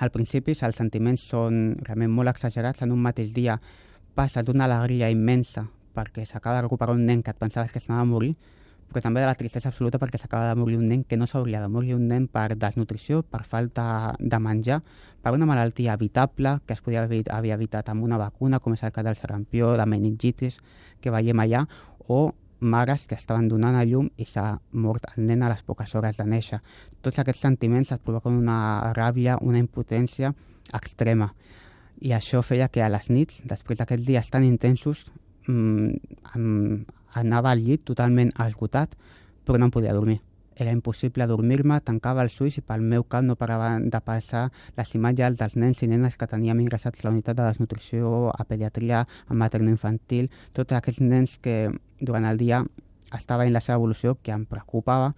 al 0.00 0.12
principi 0.12 0.54
els 0.54 0.76
sentiments 0.76 1.24
són 1.32 1.76
realment 1.86 2.12
molt 2.12 2.32
exagerats. 2.34 2.84
En 2.84 2.92
un 2.92 3.00
mateix 3.00 3.32
dia 3.32 3.58
passa 4.14 4.44
d'una 4.44 4.68
alegria 4.68 5.10
immensa 5.10 5.66
perquè 5.96 6.26
s'acaba 6.26 6.58
de 6.58 6.66
recuperar 6.68 6.94
un 6.94 7.06
nen 7.06 7.22
que 7.22 7.32
et 7.32 7.40
pensaves 7.40 7.72
que 7.72 7.80
s'anava 7.80 8.04
a 8.04 8.12
morir, 8.12 8.34
però 8.90 9.02
també 9.04 9.22
de 9.22 9.28
la 9.28 9.36
tristesa 9.38 9.70
absoluta 9.70 10.00
perquè 10.02 10.18
s'acaba 10.18 10.48
de 10.50 10.58
morir 10.58 10.76
un 10.80 10.88
nen 10.90 11.04
que 11.06 11.16
no 11.16 11.28
s'hauria 11.30 11.60
de 11.62 11.68
morir 11.70 11.94
un 11.94 12.08
nen 12.10 12.26
per 12.28 12.56
desnutrició, 12.58 13.22
per 13.22 13.44
falta 13.46 14.16
de 14.18 14.40
menjar, 14.42 14.80
per 15.22 15.32
una 15.36 15.46
malaltia 15.46 15.94
evitable 15.94 16.58
que 16.66 16.74
es 16.74 16.82
podia 16.82 17.04
haver, 17.04 17.24
evitat 17.54 17.88
amb 17.88 18.02
una 18.02 18.18
vacuna, 18.18 18.58
com 18.58 18.74
és 18.74 18.82
el 18.82 18.92
cas 18.92 19.06
del 19.06 19.16
sarampió, 19.16 19.76
de 19.78 19.86
meningitis, 19.86 20.58
que 21.00 21.14
veiem 21.14 21.38
allà, 21.38 21.64
o 22.08 22.32
mares 22.60 23.06
que 23.06 23.14
estaven 23.14 23.48
donant 23.48 23.78
a 23.78 23.86
llum 23.88 24.10
i 24.20 24.26
s'ha 24.28 24.58
mort 24.72 25.06
el 25.14 25.24
nen 25.26 25.42
a 25.42 25.48
les 25.48 25.62
poques 25.62 25.94
hores 25.94 26.18
de 26.18 26.26
néixer. 26.28 26.60
Tots 27.00 27.18
aquests 27.18 27.46
sentiments 27.46 27.92
et 27.92 28.02
provoquen 28.04 28.36
una 28.36 28.92
ràbia, 28.96 29.38
una 29.40 29.62
impotència 29.62 30.34
extrema. 30.76 31.32
I 32.00 32.12
això 32.16 32.42
feia 32.42 32.68
que 32.68 32.82
a 32.82 32.88
les 32.92 33.10
nits, 33.10 33.42
després 33.44 33.78
d'aquests 33.78 34.06
dies 34.06 34.30
tan 34.32 34.44
intensos, 34.44 35.06
mmm, 35.46 35.94
em, 36.34 36.84
anava 37.14 37.50
al 37.52 37.62
llit 37.64 37.84
totalment 37.84 38.32
esgotat, 38.38 38.96
però 39.44 39.58
no 39.58 39.68
em 39.68 39.74
podia 39.74 39.94
dormir. 39.94 40.20
Era 40.60 40.72
impossible 40.76 41.24
dormir-me, 41.26 41.78
tancava 41.80 42.20
els 42.26 42.34
ulls 42.44 42.58
i 42.60 42.62
pel 42.66 42.82
meu 42.84 43.04
cap 43.08 43.24
no 43.24 43.36
paraven 43.40 43.88
de 43.90 44.00
passar 44.04 44.50
les 44.76 44.94
imatges 44.98 45.38
dels 45.38 45.56
nens 45.56 45.80
i 45.80 45.88
nenes 45.88 46.18
que 46.20 46.28
teníem 46.28 46.60
ingressats 46.60 47.00
a 47.00 47.08
la 47.08 47.14
unitat 47.14 47.38
de 47.38 47.46
desnutrició, 47.46 48.28
a 48.28 48.44
pediatria, 48.44 49.06
a 49.26 49.34
materno-infantil, 49.42 50.28
tots 50.52 50.76
aquests 50.76 51.00
nens 51.00 51.38
que 51.40 51.70
durant 52.00 52.28
el 52.28 52.36
dia 52.36 52.60
estaven 53.16 53.48
en 53.48 53.56
la 53.56 53.64
seva 53.64 53.78
evolució, 53.80 54.18
que 54.22 54.34
em 54.36 54.44
preocupava, 54.44 55.14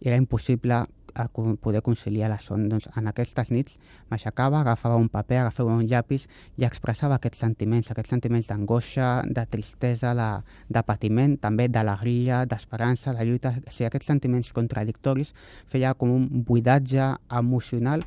era 0.00 0.16
impossible 0.16 0.84
a 1.16 1.28
poder 1.28 1.82
conciliar 1.82 2.30
la 2.30 2.38
son. 2.40 2.68
Doncs 2.68 2.88
en 2.96 3.08
aquestes 3.10 3.50
nits 3.50 3.78
m'aixecava, 4.10 4.60
agafava 4.60 4.96
un 5.00 5.08
paper, 5.08 5.38
agafava 5.42 5.74
un 5.74 5.86
llapis 5.88 6.26
i 6.60 6.66
expressava 6.68 7.16
aquests 7.16 7.40
sentiments, 7.44 7.90
aquests 7.90 8.12
sentiments 8.14 8.50
d'angoixa, 8.50 9.10
de 9.26 9.46
tristesa, 9.50 10.14
de, 10.18 10.28
de 10.68 10.82
patiment, 10.86 11.38
també 11.40 11.68
d'alegria, 11.68 12.44
d'esperança, 12.46 13.14
de 13.16 13.24
lluita. 13.24 13.56
O 13.66 13.72
sigui, 13.72 13.88
aquests 13.88 14.12
sentiments 14.12 14.52
contradictoris 14.56 15.32
feia 15.72 15.94
com 15.94 16.12
un 16.12 16.28
buidatge 16.46 17.14
emocional 17.30 18.04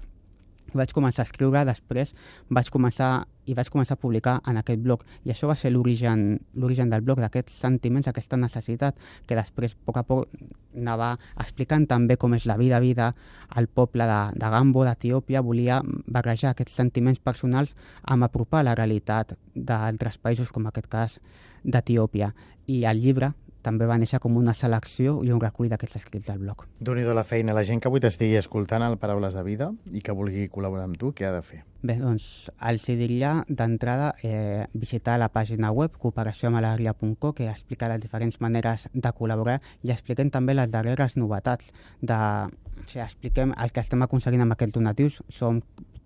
vaig 0.77 0.93
començar 0.93 1.23
a 1.23 1.29
escriure, 1.29 1.63
després 1.65 2.13
vaig 2.49 2.69
començar 2.73 3.25
i 3.49 3.55
vaig 3.57 3.69
començar 3.73 3.95
a 3.97 4.01
publicar 4.01 4.35
en 4.47 4.59
aquest 4.59 4.81
blog 4.83 5.03
i 5.25 5.31
això 5.33 5.47
va 5.49 5.55
ser 5.57 5.71
l'origen 5.73 6.37
del 6.53 7.01
blog, 7.01 7.19
d'aquests 7.19 7.55
sentiments, 7.63 8.07
aquesta 8.07 8.37
necessitat 8.37 8.99
que 9.25 9.37
després, 9.37 9.73
a 9.73 9.85
poc 9.85 9.97
a 9.97 10.03
poc, 10.05 10.39
anava 10.77 11.15
explicant 11.41 11.87
també 11.89 12.17
com 12.21 12.35
és 12.37 12.45
la 12.45 12.57
vida 12.61 12.79
vida 12.79 13.13
al 13.49 13.67
poble 13.67 14.05
de, 14.05 14.21
de 14.37 14.51
Gambo, 14.53 14.85
d'Etiòpia, 14.85 15.41
volia 15.41 15.81
barrejar 16.05 16.53
aquests 16.53 16.77
sentiments 16.77 17.19
personals 17.19 17.73
amb 18.03 18.29
apropar 18.29 18.63
la 18.63 18.77
realitat 18.77 19.33
d'altres 19.55 20.17
països, 20.21 20.53
com 20.53 20.67
aquest 20.69 20.87
cas 20.87 21.19
d'Etiòpia. 21.63 22.33
I 22.69 22.83
el 22.85 23.01
llibre 23.01 23.33
també 23.61 23.87
va 23.89 23.97
néixer 23.99 24.19
com 24.23 24.37
una 24.37 24.53
selecció 24.53 25.19
i 25.25 25.33
un 25.35 25.41
recull 25.41 25.69
d'aquests 25.71 25.99
escrits 26.01 26.27
del 26.27 26.39
blog. 26.39 26.65
déu 26.79 26.95
nhi 26.95 27.03
la 27.03 27.23
feina. 27.23 27.53
La 27.53 27.63
gent 27.63 27.81
que 27.81 27.87
avui 27.87 27.99
t'estigui 27.99 28.37
escoltant 28.37 28.83
el 28.83 28.97
Paraules 28.97 29.33
de 29.33 29.43
Vida 29.43 29.71
i 29.91 30.01
que 30.01 30.15
vulgui 30.15 30.47
col·laborar 30.49 30.85
amb 30.87 30.97
tu, 30.97 31.11
què 31.11 31.27
ha 31.27 31.33
de 31.35 31.41
fer? 31.41 31.63
Bé, 31.81 31.95
doncs 31.95 32.49
els 32.69 32.85
diria 32.85 33.45
d'entrada 33.47 34.13
eh, 34.23 34.67
visitar 34.73 35.17
la 35.19 35.29
pàgina 35.29 35.71
web 35.71 35.95
cooperacióamalaria.co 35.97 37.33
que 37.33 37.49
explica 37.49 37.87
les 37.87 38.01
diferents 38.01 38.39
maneres 38.41 38.87
de 38.93 39.11
col·laborar 39.15 39.59
i 39.83 39.91
expliquem 39.91 40.29
també 40.29 40.53
les 40.53 40.71
darreres 40.71 41.15
novetats. 41.17 41.71
De, 42.01 42.15
o 42.15 42.87
sigui, 42.87 43.03
expliquem 43.03 43.53
el 43.55 43.71
que 43.71 43.83
estem 43.83 44.01
aconseguint 44.03 44.43
amb 44.43 44.55
aquests 44.55 44.75
donatius. 44.75 45.21
Som 45.29 45.61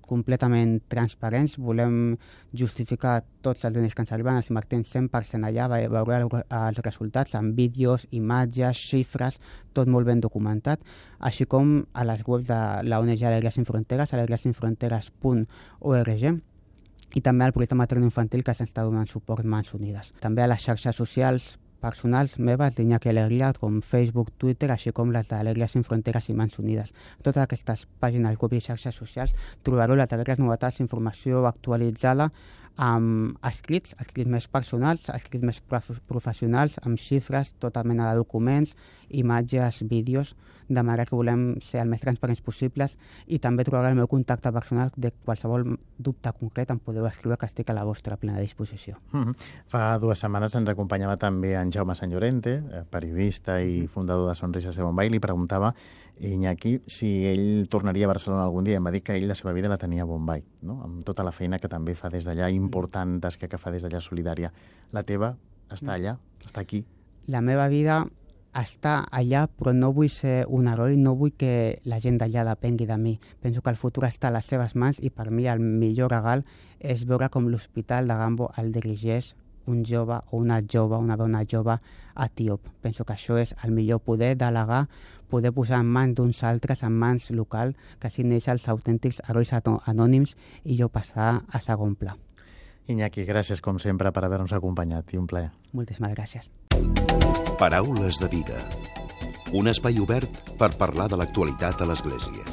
completament 0.08 0.82
transparents, 0.92 1.56
volem 1.58 2.18
justificar 2.54 3.24
tots 3.42 3.64
els 3.66 3.74
diners 3.76 3.96
que 3.96 4.02
ens 4.04 4.12
arriben, 4.12 4.36
els 4.38 4.50
invertim 4.52 4.84
100% 4.84 5.46
allà, 5.48 5.68
ve- 5.72 5.88
veure 5.90 6.18
el- 6.22 6.30
els 6.50 6.78
resultats 6.86 7.34
amb 7.36 7.56
vídeos, 7.56 8.06
imatges, 8.12 8.78
xifres, 8.78 9.40
tot 9.74 9.88
molt 9.88 10.06
ben 10.06 10.20
documentat, 10.22 10.80
així 11.20 11.46
com 11.46 11.86
a 11.94 12.04
les 12.06 12.22
webs 12.28 12.48
de 12.48 12.84
la 12.84 13.00
ONG 13.00 13.24
Alegries 13.24 13.54
Sin 13.56 13.66
Fronteres, 13.66 14.14
alegriasinfronteres.org, 14.14 16.42
i 17.16 17.22
també 17.22 17.46
al 17.46 17.54
projecte 17.54 17.76
materno-infantil 17.78 18.42
que 18.44 18.54
s'està 18.58 18.82
donant 18.84 19.06
suport 19.10 19.46
Mans 19.46 19.74
Unides. 19.78 20.14
També 20.20 20.42
a 20.42 20.48
les 20.50 20.62
xarxes 20.66 20.96
socials 20.96 21.60
personals 21.84 22.40
meves 22.40 22.78
d'Iñaki 22.78 23.12
Alegria, 23.12 23.52
com 23.60 23.82
Facebook, 23.84 24.32
Twitter, 24.40 24.72
així 24.72 24.96
com 24.96 25.12
les 25.12 25.28
d'Alegria 25.28 25.68
Sin 25.68 25.84
Fronteres 25.84 26.32
i 26.32 26.38
Mans 26.40 26.58
Unides. 26.64 26.96
Totes 27.22 27.44
aquestes 27.44 27.86
pàgines 28.00 28.40
web 28.40 28.56
i 28.58 28.64
xarxes 28.64 29.00
socials 29.04 29.36
trobareu 29.68 30.00
les 30.00 30.10
darreres 30.10 30.40
novetats, 30.40 30.80
informació 30.84 31.44
actualitzada 31.50 32.32
amb 32.76 33.38
escrits, 33.46 33.94
escrits 34.02 34.30
més 34.30 34.48
personals, 34.50 35.06
escrits 35.14 35.46
més 35.46 35.60
prof 35.62 35.92
professionals, 36.10 36.80
amb 36.82 36.98
xifres, 36.98 37.54
tota 37.62 37.84
mena 37.84 38.10
de 38.10 38.18
documents, 38.18 38.74
imatges, 39.10 39.84
vídeos, 39.90 40.36
de 40.68 40.82
manera 40.82 41.06
que 41.06 41.16
volem 41.16 41.60
ser 41.62 41.82
el 41.84 41.90
més 41.92 42.02
transparents 42.02 42.42
possibles 42.42 42.96
i 43.28 43.40
també 43.44 43.66
trobareu 43.68 43.92
el 43.92 44.00
meu 44.00 44.08
contacte 44.08 44.52
personal 44.56 44.94
de 44.96 45.12
qualsevol 45.26 45.66
dubte 45.98 46.32
concret 46.40 46.72
em 46.72 46.80
podeu 46.80 47.06
escriure 47.08 47.38
que 47.38 47.50
estic 47.50 47.70
a 47.70 47.76
la 47.78 47.84
vostra 47.84 48.18
plena 48.18 48.40
disposició. 48.40 48.98
Mhm. 49.12 49.36
Fa 49.68 50.00
dues 50.00 50.20
setmanes 50.20 50.56
ens 50.56 50.70
acompanyava 50.70 51.18
també 51.18 51.56
en 51.56 51.72
Jaume 51.72 51.96
Sant 51.96 52.12
Llorente, 52.12 52.56
eh, 52.56 52.84
periodista 52.90 53.62
i 53.62 53.88
fundador 53.88 54.30
de 54.30 54.36
Sonrises 54.36 54.76
de 54.76 54.84
Bombay, 54.84 55.08
i 55.08 55.12
li 55.12 55.20
preguntava 55.20 55.74
Iñaki 56.20 56.82
si 56.88 57.26
ell 57.26 57.68
tornaria 57.70 58.06
a 58.06 58.12
Barcelona 58.14 58.44
algun 58.44 58.64
dia. 58.64 58.78
Em 58.78 58.86
va 58.86 58.92
dir 58.94 59.02
que 59.04 59.16
ell 59.18 59.28
la 59.28 59.36
seva 59.36 59.54
vida 59.54 59.72
la 59.72 59.80
tenia 59.82 60.04
a 60.04 60.10
Bombay, 60.10 60.44
no? 60.62 60.82
amb 60.86 61.04
tota 61.06 61.24
la 61.24 61.32
feina 61.32 61.60
que 61.60 61.72
també 61.72 61.96
fa 61.96 62.10
des 62.14 62.28
d'allà, 62.28 62.52
important 62.54 63.20
tasca 63.22 63.50
que 63.50 63.58
fa 63.58 63.72
des 63.72 63.84
d'allà 63.84 64.02
solidària. 64.02 64.54
La 64.92 65.04
teva 65.04 65.36
està 65.72 65.96
allà, 65.96 66.18
està 66.46 66.62
aquí. 66.62 66.84
La 67.28 67.42
meva 67.42 67.68
vida 67.72 68.04
està 68.54 69.08
allà, 69.12 69.48
però 69.48 69.74
no 69.74 69.92
vull 69.94 70.10
ser 70.14 70.46
un 70.48 70.68
heroi, 70.70 70.96
no 70.98 71.16
vull 71.18 71.34
que 71.38 71.82
la 71.90 72.00
gent 72.00 72.20
d'allà 72.22 72.46
depengui 72.46 72.86
de 72.86 72.98
mi. 72.98 73.16
Penso 73.42 73.62
que 73.62 73.74
el 73.74 73.80
futur 73.82 74.06
està 74.06 74.30
a 74.30 74.36
les 74.36 74.46
seves 74.46 74.76
mans 74.76 75.00
i 75.02 75.10
per 75.10 75.32
mi 75.32 75.48
el 75.50 75.60
millor 75.60 76.14
regal 76.14 76.46
és 76.80 77.08
veure 77.10 77.32
com 77.34 77.50
l'Hospital 77.50 78.08
de 78.08 78.20
Gambo 78.20 78.52
el 78.58 78.72
dirigeix 78.72 79.34
un 79.66 79.84
jove 79.88 80.20
o 80.30 80.38
una 80.38 80.62
jove, 80.62 80.98
una 80.98 81.18
dona 81.18 81.44
jove 81.50 81.78
etíop. 82.20 82.68
Penso 82.82 83.06
que 83.06 83.14
això 83.14 83.38
és 83.40 83.56
el 83.64 83.72
millor 83.72 84.02
poder 84.04 84.36
delegar, 84.38 84.88
poder 85.34 85.54
posar 85.56 85.82
en 85.82 85.90
mans 85.90 86.14
d'uns 86.14 86.44
altres, 86.46 86.84
en 86.86 86.94
mans 86.94 87.32
local, 87.34 87.74
que 87.98 88.12
així 88.12 88.26
neix 88.28 88.46
els 88.54 88.68
autèntics 88.70 89.24
herois 89.26 89.54
anònims 89.58 90.36
i 90.64 90.78
jo 90.78 90.92
passar 90.94 91.42
a 91.50 91.62
segon 91.64 91.98
pla. 91.98 92.14
Iñaki, 92.86 93.24
gràcies 93.26 93.64
com 93.64 93.80
sempre 93.80 94.12
per 94.12 94.26
haver-nos 94.28 94.54
acompanyat 94.54 95.14
i 95.16 95.18
un 95.18 95.26
plaer. 95.28 95.50
Moltíssimes 95.74 96.14
gràcies. 96.14 96.52
Paraules 97.58 98.20
de 98.20 98.30
vida. 98.30 98.60
Un 99.56 99.70
espai 99.72 99.98
obert 100.04 100.54
per 100.60 100.74
parlar 100.78 101.08
de 101.10 101.18
l'actualitat 101.18 101.82
a 101.82 101.88
l'Església. 101.90 102.44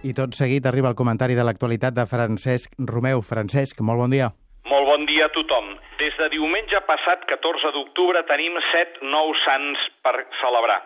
I 0.00 0.14
tot 0.16 0.32
seguit 0.34 0.64
arriba 0.66 0.88
el 0.88 0.96
comentari 0.96 1.36
de 1.36 1.44
l'actualitat 1.44 1.96
de 1.96 2.06
Francesc 2.08 2.76
Romeu. 2.88 3.20
Francesc, 3.20 3.80
molt 3.84 4.00
bon 4.00 4.16
dia. 4.16 4.32
Molt 4.70 4.86
bon 4.86 5.02
dia 5.02 5.24
a 5.26 5.32
tothom. 5.34 5.72
Des 5.98 6.14
de 6.14 6.28
diumenge 6.30 6.78
passat, 6.86 7.24
14 7.26 7.72
d'octubre, 7.74 8.20
tenim 8.28 8.54
set 8.70 9.00
nous 9.02 9.40
sants 9.42 9.82
per 10.06 10.12
celebrar. 10.38 10.76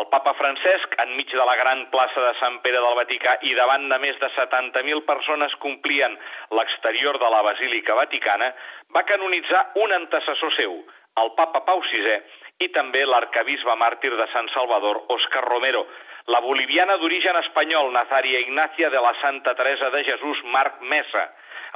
El 0.00 0.06
papa 0.08 0.32
Francesc, 0.38 0.96
enmig 1.04 1.34
de 1.36 1.44
la 1.44 1.56
gran 1.60 1.82
plaça 1.92 2.24
de 2.24 2.32
Sant 2.40 2.56
Pere 2.64 2.80
del 2.80 2.96
Vaticà 2.96 3.36
i 3.44 3.52
davant 3.58 3.84
de 3.92 4.00
més 4.00 4.16
de 4.22 4.32
70.000 4.38 5.04
persones 5.10 5.52
que 5.60 5.68
omplien 5.68 6.16
l'exterior 6.58 7.20
de 7.20 7.30
la 7.36 7.44
Basílica 7.44 8.00
Vaticana, 8.00 8.50
va 8.96 9.04
canonitzar 9.04 9.66
un 9.84 9.92
antecessor 10.00 10.56
seu, 10.56 10.80
el 11.20 11.32
papa 11.36 11.66
Pau 11.68 11.84
VI, 11.92 12.16
i 12.64 12.72
també 12.72 13.04
l'arcabisbe 13.04 13.76
màrtir 13.76 14.16
de 14.16 14.32
Sant 14.32 14.48
Salvador, 14.56 15.04
Òscar 15.12 15.44
Romero, 15.44 15.84
la 16.32 16.40
boliviana 16.40 16.96
d'origen 16.96 17.36
espanyol, 17.44 17.92
Nazaria 17.92 18.40
Ignacia 18.48 18.88
de 18.88 19.00
la 19.04 19.12
Santa 19.20 19.52
Teresa 19.60 19.92
de 19.92 20.06
Jesús, 20.08 20.40
Marc 20.56 20.80
Mesa, 20.80 21.28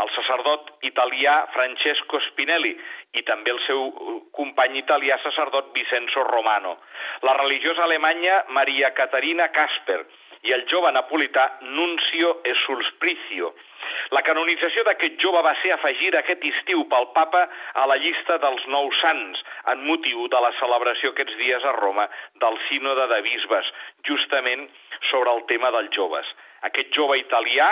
el 0.03 0.11
sacerdot 0.15 0.71
italià 0.89 1.37
Francesco 1.55 2.21
Spinelli 2.29 2.73
i 3.19 3.23
també 3.29 3.53
el 3.55 3.61
seu 3.67 3.89
company 4.37 4.79
italià 4.81 5.19
sacerdot 5.23 5.73
Vincenzo 5.75 6.25
Romano, 6.29 6.77
la 7.27 7.37
religiosa 7.41 7.85
alemanya 7.87 8.45
Maria 8.49 8.93
Caterina 8.95 9.51
Casper 9.55 10.01
i 10.49 10.55
el 10.57 10.65
jove 10.71 10.93
napolità 10.93 11.47
Nuncio 11.77 12.39
e 12.45 12.55
Sulspricio, 12.65 13.53
la 14.15 14.23
canonització 14.27 14.83
d'aquest 14.87 15.19
jove 15.23 15.43
va 15.47 15.53
ser 15.63 15.73
afegida 15.75 16.21
aquest 16.21 16.43
estiu 16.49 16.83
pel 16.93 17.07
papa 17.15 17.43
a 17.83 17.87
la 17.91 17.97
llista 18.03 18.39
dels 18.43 18.65
nou 18.75 18.91
sants, 19.01 19.43
en 19.73 19.85
motiu 19.87 20.27
de 20.33 20.41
la 20.45 20.51
celebració 20.59 21.13
aquests 21.15 21.37
dies 21.41 21.65
a 21.65 21.77
Roma 21.79 22.09
del 22.45 22.59
sínode 22.69 23.07
de 23.13 23.21
bisbes, 23.27 23.71
justament 24.09 24.67
sobre 25.11 25.33
el 25.37 25.45
tema 25.53 25.73
dels 25.77 25.93
joves. 25.97 26.29
Aquest 26.69 26.93
jove 26.97 27.21
italià, 27.21 27.71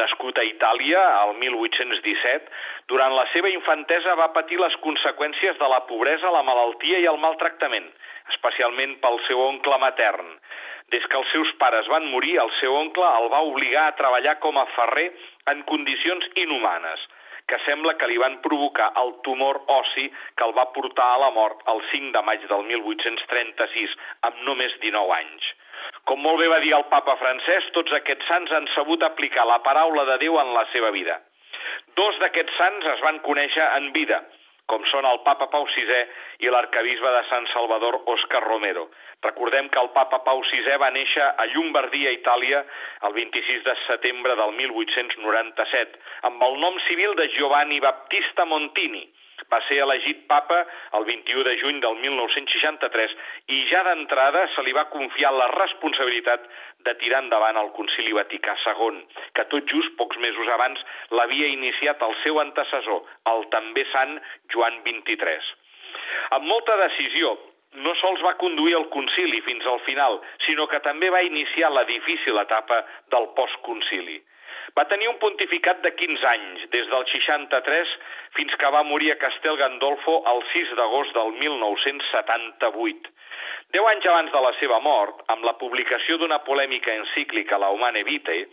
nascut 0.00 0.38
a 0.38 0.44
Itàlia 0.48 1.00
al 1.20 1.34
1817, 1.40 2.50
durant 2.92 3.14
la 3.16 3.24
seva 3.32 3.50
infantesa 3.52 4.16
va 4.20 4.32
patir 4.36 4.60
les 4.60 4.76
conseqüències 4.84 5.58
de 5.60 5.68
la 5.72 5.82
pobresa, 5.88 6.32
la 6.34 6.44
malaltia 6.46 7.00
i 7.02 7.08
el 7.10 7.20
maltractament, 7.22 7.88
especialment 8.34 8.96
pel 9.04 9.20
seu 9.28 9.40
oncle 9.44 9.78
matern. 9.82 10.30
Des 10.92 11.04
que 11.08 11.18
els 11.20 11.30
seus 11.32 11.50
pares 11.60 11.88
van 11.92 12.06
morir, 12.12 12.36
el 12.42 12.52
seu 12.60 12.74
oncle 12.76 13.06
el 13.20 13.30
va 13.32 13.44
obligar 13.50 13.88
a 13.88 13.96
treballar 14.00 14.38
com 14.40 14.58
a 14.60 14.68
ferrer 14.76 15.10
en 15.52 15.62
condicions 15.70 16.26
inhumanes, 16.36 17.08
que 17.46 17.58
sembla 17.64 17.96
que 18.00 18.08
li 18.08 18.16
van 18.20 18.38
provocar 18.44 18.90
el 19.00 19.12
tumor 19.26 19.60
ossi 19.78 20.06
que 20.36 20.46
el 20.46 20.54
va 20.56 20.70
portar 20.76 21.10
a 21.14 21.20
la 21.26 21.30
mort 21.30 21.60
el 21.72 21.82
5 21.90 22.12
de 22.16 22.22
maig 22.28 22.46
del 22.52 22.64
1836, 22.70 23.96
amb 24.28 24.40
només 24.48 24.76
19 24.84 25.12
anys. 25.18 25.52
Com 26.08 26.20
molt 26.20 26.40
bé 26.42 26.48
va 26.52 26.60
dir 26.60 26.74
el 26.76 26.84
papa 26.92 27.16
francès, 27.20 27.70
tots 27.76 27.92
aquests 27.96 28.28
sants 28.28 28.52
han 28.52 28.66
sabut 28.74 29.02
aplicar 29.06 29.46
la 29.48 29.60
paraula 29.64 30.04
de 30.10 30.18
Déu 30.24 30.36
en 30.40 30.52
la 30.56 30.66
seva 30.72 30.90
vida. 30.92 31.16
Dos 31.96 32.18
d'aquests 32.20 32.56
sants 32.60 32.88
es 32.92 33.04
van 33.04 33.20
conèixer 33.24 33.64
en 33.78 33.88
vida, 33.94 34.18
com 34.72 34.84
són 34.90 35.08
el 35.08 35.20
papa 35.24 35.48
Pau 35.52 35.66
VI 35.72 36.02
i 36.44 36.52
l'arcabisbe 36.52 37.10
de 37.16 37.22
Sant 37.30 37.48
Salvador, 37.52 37.98
Òscar 38.14 38.42
Romero. 38.44 38.86
Recordem 39.24 39.68
que 39.72 39.80
el 39.80 39.90
papa 39.96 40.20
Pau 40.28 40.44
VI 40.50 40.76
va 40.80 40.92
néixer 40.92 41.24
a 41.24 41.48
Llombardia, 41.52 42.12
Itàlia, 42.18 42.64
el 43.08 43.16
26 43.16 43.64
de 43.64 43.76
setembre 43.86 44.36
del 44.40 44.56
1897, 44.60 46.00
amb 46.28 46.48
el 46.48 46.60
nom 46.60 46.80
civil 46.88 47.16
de 47.20 47.30
Giovanni 47.36 47.80
Battista 47.84 48.44
Montini, 48.44 49.04
va 49.52 49.60
ser 49.68 49.80
elegit 49.84 50.24
papa 50.30 50.60
el 50.98 51.06
21 51.08 51.44
de 51.48 51.54
juny 51.60 51.80
del 51.84 51.96
1963 52.02 53.16
i 53.56 53.62
ja 53.70 53.82
d'entrada 53.86 54.46
se 54.54 54.64
li 54.66 54.74
va 54.76 54.88
confiar 54.92 55.32
la 55.34 55.48
responsabilitat 55.54 56.46
de 56.86 56.94
tirar 57.00 57.22
endavant 57.24 57.56
el 57.60 57.72
Concili 57.78 58.12
Vaticà 58.16 58.56
II, 58.66 59.00
que 59.34 59.46
tot 59.52 59.70
just 59.70 59.96
pocs 60.00 60.20
mesos 60.24 60.50
abans 60.56 60.84
l'havia 61.10 61.48
iniciat 61.52 62.02
el 62.02 62.14
seu 62.22 62.40
antecessor, 62.42 63.02
el 63.32 63.48
també 63.56 63.86
sant 63.92 64.18
Joan 64.52 64.80
XXIII. 64.84 65.54
Amb 66.36 66.48
molta 66.50 66.76
decisió, 66.82 67.34
no 67.84 67.94
sols 67.98 68.22
va 68.22 68.36
conduir 68.38 68.76
el 68.78 68.86
concili 68.94 69.40
fins 69.46 69.66
al 69.66 69.80
final, 69.86 70.20
sinó 70.46 70.68
que 70.70 70.80
també 70.84 71.10
va 71.10 71.24
iniciar 71.26 71.72
la 71.72 71.84
difícil 71.88 72.38
etapa 72.38 72.84
del 73.10 73.30
postconcili. 73.38 74.20
Va 74.72 74.86
tenir 74.90 75.08
un 75.10 75.18
pontificat 75.22 75.82
de 75.84 75.92
15 75.94 76.28
anys, 76.30 76.64
des 76.72 76.88
del 76.92 77.04
63 77.12 77.90
fins 78.36 78.54
que 78.60 78.70
va 78.76 78.82
morir 78.88 79.12
a 79.12 79.18
Castel 79.20 79.58
Gandolfo 79.60 80.22
el 80.32 80.40
6 80.52 80.72
d'agost 80.78 81.12
del 81.18 81.34
1978. 81.42 83.12
Deu 83.74 83.86
anys 83.90 84.04
abans 84.06 84.30
de 84.32 84.40
la 84.42 84.52
seva 84.60 84.78
mort, 84.80 85.22
amb 85.34 85.44
la 85.46 85.56
publicació 85.58 86.16
d'una 86.18 86.38
polèmica 86.46 86.92
encíclica, 86.94 87.58
la 87.58 87.72
Humane 87.74 88.04
Vitae, 88.06 88.44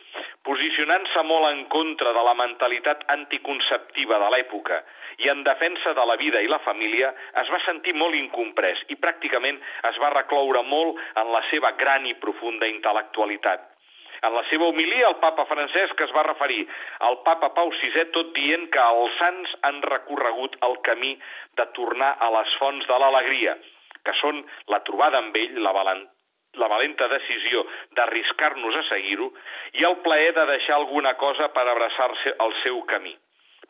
posicionant-se 0.48 1.24
molt 1.30 1.50
en 1.52 1.66
contra 1.76 2.14
de 2.18 2.24
la 2.26 2.34
mentalitat 2.40 3.04
anticonceptiva 3.16 4.18
de 4.24 4.32
l'època 4.34 4.82
i 5.22 5.30
en 5.30 5.44
defensa 5.46 5.94
de 5.94 6.06
la 6.10 6.18
vida 6.18 6.42
i 6.42 6.50
la 6.50 6.62
família, 6.66 7.14
es 7.44 7.52
va 7.54 7.62
sentir 7.68 7.94
molt 7.94 8.18
incomprès 8.18 8.82
i 8.90 8.98
pràcticament 8.98 9.62
es 9.92 10.02
va 10.02 10.14
recloure 10.16 10.66
molt 10.74 10.98
en 11.22 11.30
la 11.36 11.44
seva 11.52 11.76
gran 11.84 12.10
i 12.10 12.18
profunda 12.26 12.70
intel·lectualitat. 12.74 13.71
En 14.28 14.36
la 14.38 14.44
seva 14.52 14.68
homilia, 14.70 15.08
el 15.10 15.18
papa 15.22 15.48
Francesc 15.50 16.02
es 16.06 16.12
va 16.14 16.24
referir 16.28 16.62
al 17.08 17.18
papa 17.26 17.48
Pau 17.56 17.72
VI 17.74 18.04
tot 18.18 18.34
dient 18.36 18.68
que 18.74 18.82
els 18.96 19.16
sants 19.18 19.54
han 19.70 19.80
recorregut 19.88 20.58
el 20.68 20.78
camí 20.88 21.16
de 21.58 21.66
tornar 21.78 22.12
a 22.20 22.30
les 22.38 22.54
fonts 22.62 22.86
de 22.92 23.00
l'alegria, 23.02 23.56
que 24.06 24.14
són 24.20 24.44
la 24.74 24.82
trobada 24.86 25.18
amb 25.24 25.40
ell, 25.42 25.58
la, 25.66 25.74
valent, 25.78 26.04
la 26.62 26.70
valenta 26.70 27.08
decisió 27.10 27.66
d'arriscar-nos 27.98 28.78
a 28.78 28.86
seguir-ho 28.92 29.32
i 29.82 29.90
el 29.90 29.98
plaer 30.06 30.36
de 30.38 30.46
deixar 30.54 30.78
alguna 30.78 31.16
cosa 31.26 31.50
per 31.56 31.66
abraçar-se 31.66 32.36
al 32.46 32.54
seu 32.62 32.78
camí. 32.94 33.16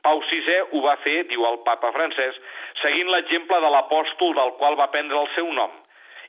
Pau 0.04 0.20
VI 0.28 0.60
ho 0.74 0.82
va 0.84 0.98
fer, 1.06 1.22
diu 1.32 1.46
el 1.48 1.62
papa 1.64 1.94
francès, 1.96 2.36
seguint 2.82 3.12
l'exemple 3.14 3.64
de 3.64 3.72
l'apòstol 3.72 4.36
del 4.36 4.56
qual 4.60 4.76
va 4.80 4.92
prendre 4.92 5.20
el 5.22 5.32
seu 5.38 5.48
nom. 5.54 5.81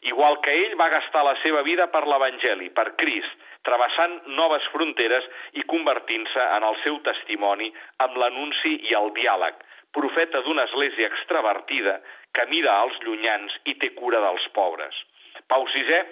Igual 0.02 0.40
que 0.42 0.52
ell 0.64 0.74
va 0.80 0.90
gastar 0.90 1.22
la 1.24 1.36
seva 1.42 1.62
vida 1.62 1.86
per 1.92 2.02
l'Evangeli, 2.10 2.70
per 2.74 2.94
Crist, 2.98 3.36
travessant 3.66 4.16
noves 4.38 4.64
fronteres 4.74 5.28
i 5.58 5.62
convertint-se 5.70 6.46
en 6.56 6.66
el 6.66 6.78
seu 6.82 6.98
testimoni 7.06 7.70
amb 8.02 8.18
l'anunci 8.18 8.74
i 8.90 8.96
el 8.98 9.12
diàleg, 9.18 9.54
profeta 9.94 10.42
d'una 10.42 10.66
església 10.66 11.06
extravertida 11.12 12.00
que 12.34 12.48
mira 12.50 12.74
als 12.80 12.98
llunyans 13.06 13.54
i 13.70 13.76
té 13.78 13.92
cura 13.94 14.20
dels 14.24 14.48
pobres. 14.56 14.96
Pau 15.52 15.68
VI, 15.70 16.02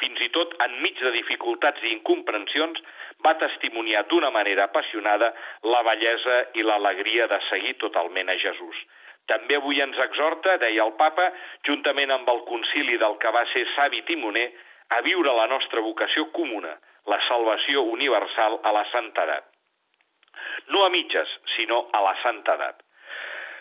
fins 0.00 0.22
i 0.22 0.30
tot 0.36 0.54
enmig 0.66 1.00
de 1.02 1.12
dificultats 1.16 1.82
i 1.82 1.94
incomprensions, 1.96 2.78
va 3.24 3.36
testimoniar 3.40 4.06
d'una 4.08 4.30
manera 4.30 4.68
apassionada 4.68 5.32
la 5.74 5.82
bellesa 5.88 6.38
i 6.54 6.64
l'alegria 6.64 7.26
de 7.32 7.40
seguir 7.50 7.74
totalment 7.82 8.30
a 8.30 8.38
Jesús. 8.40 8.76
També 9.30 9.56
avui 9.56 9.80
ens 9.84 9.98
exhorta, 10.02 10.56
deia 10.58 10.84
el 10.86 10.96
papa, 10.98 11.28
juntament 11.66 12.10
amb 12.10 12.28
el 12.32 12.42
concili 12.48 12.98
del 12.98 13.16
que 13.22 13.30
va 13.36 13.44
ser 13.52 13.64
savi 13.76 14.02
timoner, 14.08 14.48
a 14.90 15.00
viure 15.06 15.32
la 15.36 15.46
nostra 15.46 15.82
vocació 15.86 16.26
comuna, 16.34 16.74
la 17.06 17.20
salvació 17.28 17.84
universal 17.94 18.58
a 18.66 18.74
la 18.74 18.84
santedat. 18.90 19.46
No 20.74 20.84
a 20.84 20.90
mitges, 20.90 21.30
sinó 21.56 21.84
a 21.92 22.02
la 22.02 22.16
santedat. 22.22 22.82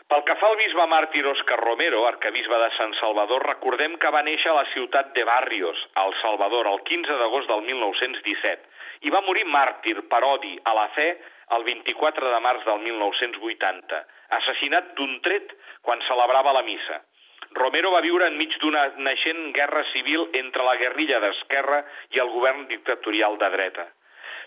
Pel 0.10 0.23
que 0.25 0.34
fa 0.41 0.47
al 0.49 0.58
bisbe 0.58 0.86
màrtir 0.89 1.21
Òscar 1.29 1.60
Romero, 1.62 1.99
arcabisbe 2.10 2.58
de 2.58 2.69
Sant 2.79 2.95
Salvador, 2.97 3.43
recordem 3.45 3.97
que 4.01 4.10
va 4.15 4.23
néixer 4.25 4.49
a 4.49 4.55
la 4.58 4.69
ciutat 4.71 5.12
de 5.13 5.25
Barrios, 5.27 5.84
al 6.01 6.15
Salvador, 6.23 6.65
el 6.71 6.82
15 6.88 7.17
d'agost 7.19 7.51
del 7.51 7.62
1917, 7.67 8.65
i 9.05 9.13
va 9.13 9.21
morir 9.27 9.45
màrtir 9.45 9.99
per 10.10 10.23
odi 10.25 10.55
a 10.65 10.73
la 10.73 10.88
fe 10.95 11.12
el 11.57 11.63
24 11.67 12.31
de 12.33 12.39
març 12.45 12.65
del 12.65 12.81
1980, 12.85 14.01
assassinat 14.39 14.91
d'un 14.97 15.15
tret 15.25 15.53
quan 15.81 16.01
celebrava 16.07 16.53
la 16.53 16.65
missa. 16.67 16.99
Romero 17.57 17.91
va 17.95 18.03
viure 18.05 18.27
enmig 18.29 18.57
d'una 18.62 18.83
naixent 19.05 19.53
guerra 19.55 19.81
civil 19.91 20.27
entre 20.38 20.65
la 20.67 20.75
guerrilla 20.81 21.21
d'esquerra 21.23 21.79
i 22.13 22.21
el 22.21 22.29
govern 22.35 22.67
dictatorial 22.69 23.39
de 23.41 23.49
dreta. 23.55 23.88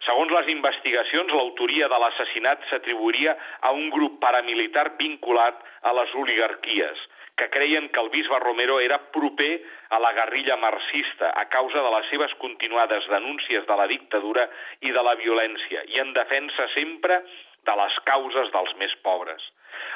Segons 0.07 0.31
les 0.35 0.49
investigacions, 0.51 1.33
l'autoria 1.35 1.89
de 1.91 1.99
l'assassinat 2.03 2.63
s'atribuiria 2.71 3.35
a 3.61 3.71
un 3.73 3.91
grup 3.91 4.19
paramilitar 4.23 4.89
vinculat 4.99 5.59
a 5.83 5.93
les 5.99 6.15
oligarquies, 6.23 7.03
que 7.37 7.49
creien 7.51 7.89
que 7.89 8.01
el 8.01 8.11
bisbe 8.11 8.39
Romero 8.41 8.79
era 8.81 8.99
proper 9.13 9.63
a 9.91 9.99
la 9.99 10.13
guerrilla 10.13 10.57
marxista 10.57 11.33
a 11.37 11.49
causa 11.49 11.83
de 11.83 11.91
les 11.97 12.11
seves 12.11 12.35
continuades 12.43 13.09
denúncies 13.09 13.67
de 13.67 13.77
la 13.77 13.87
dictadura 13.87 14.49
i 14.81 14.93
de 14.93 15.03
la 15.03 15.15
violència 15.15 15.85
i 15.89 16.01
en 16.03 16.13
defensa 16.13 16.69
sempre 16.75 17.23
de 17.67 17.77
les 17.79 17.99
causes 18.05 18.51
dels 18.53 18.75
més 18.79 18.95
pobres. 19.07 19.43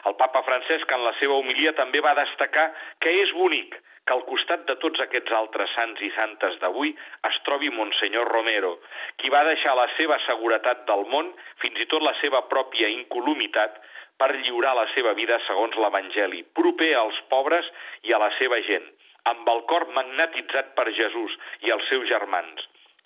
El 0.09 0.16
papa 0.16 0.42
Francesc 0.46 0.92
en 0.92 1.05
la 1.05 1.12
seva 1.20 1.37
homilia 1.40 1.75
també 1.77 2.01
va 2.01 2.16
destacar 2.18 2.70
que 3.03 3.12
és 3.22 3.33
bonic 3.37 3.77
que 4.07 4.14
al 4.14 4.22
costat 4.29 4.62
de 4.68 4.77
tots 4.83 5.03
aquests 5.03 5.35
altres 5.35 5.72
sants 5.75 6.01
i 6.07 6.12
santes 6.14 6.55
d'avui 6.62 6.92
es 7.29 7.38
trobi 7.49 7.72
Monsenyor 7.75 8.31
Romero, 8.31 8.77
qui 9.18 9.33
va 9.35 9.42
deixar 9.49 9.75
la 9.75 9.88
seva 9.96 10.18
seguretat 10.27 10.85
del 10.87 11.03
món, 11.11 11.33
fins 11.62 11.81
i 11.83 11.88
tot 11.90 12.05
la 12.07 12.14
seva 12.20 12.44
pròpia 12.53 12.88
incolumitat, 12.92 13.81
per 14.20 14.31
lliurar 14.35 14.74
la 14.79 14.87
seva 14.94 15.12
vida 15.18 15.38
segons 15.46 15.76
l'Evangeli, 15.81 16.42
proper 16.59 16.92
als 16.98 17.18
pobres 17.33 17.68
i 18.09 18.14
a 18.16 18.20
la 18.22 18.31
seva 18.38 18.61
gent, 18.68 18.87
amb 19.31 19.48
el 19.52 19.62
cor 19.70 19.87
magnetitzat 19.96 20.72
per 20.79 20.87
Jesús 20.98 21.37
i 21.66 21.72
els 21.74 21.87
seus 21.90 22.09
germans. 22.09 22.64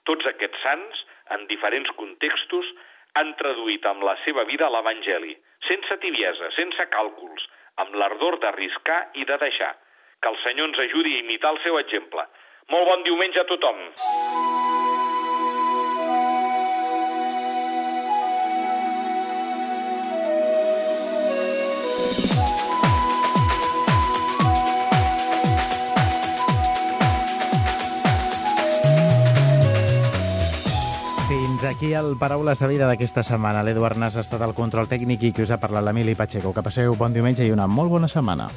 Tots 0.08 0.26
aquests 0.30 0.62
sants, 0.64 1.04
en 1.34 1.46
diferents 1.50 1.90
contextos, 1.98 2.70
han 3.18 3.34
traduït 3.40 3.86
amb 3.90 4.06
la 4.06 4.16
seva 4.24 4.44
vida 4.48 4.70
l'Evangeli, 4.70 5.34
sense 5.66 5.98
tibiesa, 6.04 6.52
sense 6.56 6.86
càlculs, 6.94 7.48
amb 7.82 7.96
l'ardor 8.02 8.38
d'arriscar 8.44 9.02
i 9.14 9.26
de 9.26 9.38
deixar. 9.42 9.74
Que 10.20 10.32
el 10.32 10.40
Senyor 10.44 10.70
ens 10.70 10.82
ajudi 10.86 11.16
a 11.16 11.24
imitar 11.24 11.54
el 11.56 11.62
seu 11.66 11.78
exemple. 11.80 12.26
Molt 12.70 12.90
bon 12.92 13.06
diumenge 13.08 13.42
a 13.42 13.48
tothom! 13.50 13.86
Aquí 31.70 31.94
el 31.94 32.16
Paraules 32.18 32.58
de 32.58 32.66
Vida 32.66 32.88
d'aquesta 32.90 33.22
setmana. 33.22 33.62
L'Eduard 33.62 33.98
Nas 34.00 34.16
ha 34.18 34.24
estat 34.24 34.42
al 34.42 34.56
control 34.58 34.90
tècnic 34.90 35.22
i 35.22 35.32
qui 35.32 35.46
us 35.46 35.54
ha 35.54 35.60
parlat 35.62 35.86
l'Emili 35.86 36.16
Pacheco. 36.18 36.52
Que 36.56 36.66
passeu 36.66 36.98
bon 36.98 37.14
diumenge 37.14 37.46
i 37.46 37.54
una 37.54 37.70
molt 37.70 37.94
bona 37.94 38.10
setmana. 38.10 38.50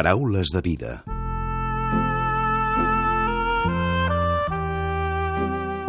Paraules 0.00 0.48
de 0.48 0.60
vida. 0.62 1.04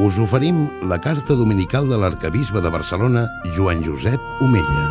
Us 0.04 0.17
oferim 0.19 0.67
la 0.84 0.97
carta 1.00 1.38
dominical 1.39 1.88
de 1.88 1.95
l'arcabisbe 1.95 2.60
de 2.60 2.74
Barcelona, 2.76 3.24
Joan 3.56 3.80
Josep 3.88 4.19
Omella. 4.43 4.84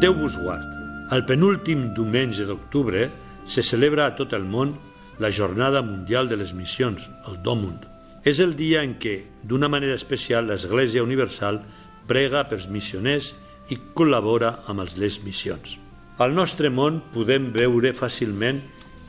Déu 0.00 0.16
vos 0.24 0.40
guard. 0.40 0.64
El 1.12 1.28
penúltim 1.28 1.90
diumenge 1.92 2.48
d'octubre 2.48 3.10
se 3.44 3.60
celebra 3.60 4.08
a 4.08 4.16
tot 4.16 4.32
el 4.32 4.48
món 4.48 4.78
la 5.20 5.28
Jornada 5.28 5.84
Mundial 5.84 6.32
de 6.32 6.40
les 6.40 6.56
Missions, 6.56 7.10
el 7.28 7.42
Domund. 7.44 7.91
És 8.22 8.38
el 8.38 8.52
dia 8.54 8.84
en 8.86 8.94
què, 9.02 9.16
d'una 9.42 9.66
manera 9.66 9.96
especial, 9.98 10.46
l'Església 10.46 11.02
Universal 11.02 11.58
prega 12.06 12.44
pels 12.46 12.68
missioners 12.70 13.32
i 13.74 13.78
col·labora 13.98 14.60
amb 14.70 14.84
les 15.00 15.18
missions. 15.24 15.74
Al 16.22 16.34
nostre 16.36 16.70
món 16.70 17.00
podem 17.10 17.50
veure 17.50 17.90
fàcilment 17.98 18.60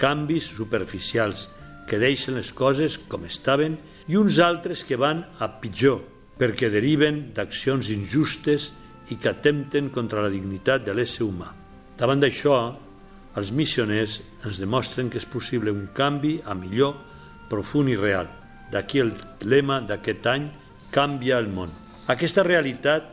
canvis 0.02 0.50
superficials 0.58 1.46
que 1.86 2.02
deixen 2.02 2.40
les 2.40 2.50
coses 2.58 2.98
com 2.98 3.28
estaven 3.30 3.78
i 4.10 4.18
uns 4.18 4.40
altres 4.42 4.82
que 4.88 4.98
van 4.98 5.22
a 5.38 5.52
pitjor 5.62 6.02
perquè 6.40 6.72
deriven 6.74 7.28
d'accions 7.38 7.94
injustes 7.94 8.72
i 9.14 9.20
que 9.22 9.30
atempten 9.30 9.92
contra 9.94 10.24
la 10.26 10.34
dignitat 10.34 10.88
de 10.88 10.96
l'ésser 10.98 11.28
humà. 11.28 11.54
Davant 12.00 12.24
d'això, 12.24 12.58
els 13.38 13.54
missioners 13.54 14.24
ens 14.42 14.58
demostren 14.58 15.12
que 15.14 15.22
és 15.22 15.30
possible 15.30 15.70
un 15.70 15.92
canvi 15.94 16.40
a 16.42 16.58
millor, 16.58 16.98
profund 17.52 17.94
i 17.94 18.00
real– 18.00 18.40
D'aquí 18.74 19.04
el 19.04 19.14
lema 19.46 19.80
d'aquest 19.86 20.28
any, 20.28 20.50
Canvia 20.94 21.40
el 21.42 21.48
món. 21.50 21.72
Aquesta 22.10 22.44
realitat 22.46 23.08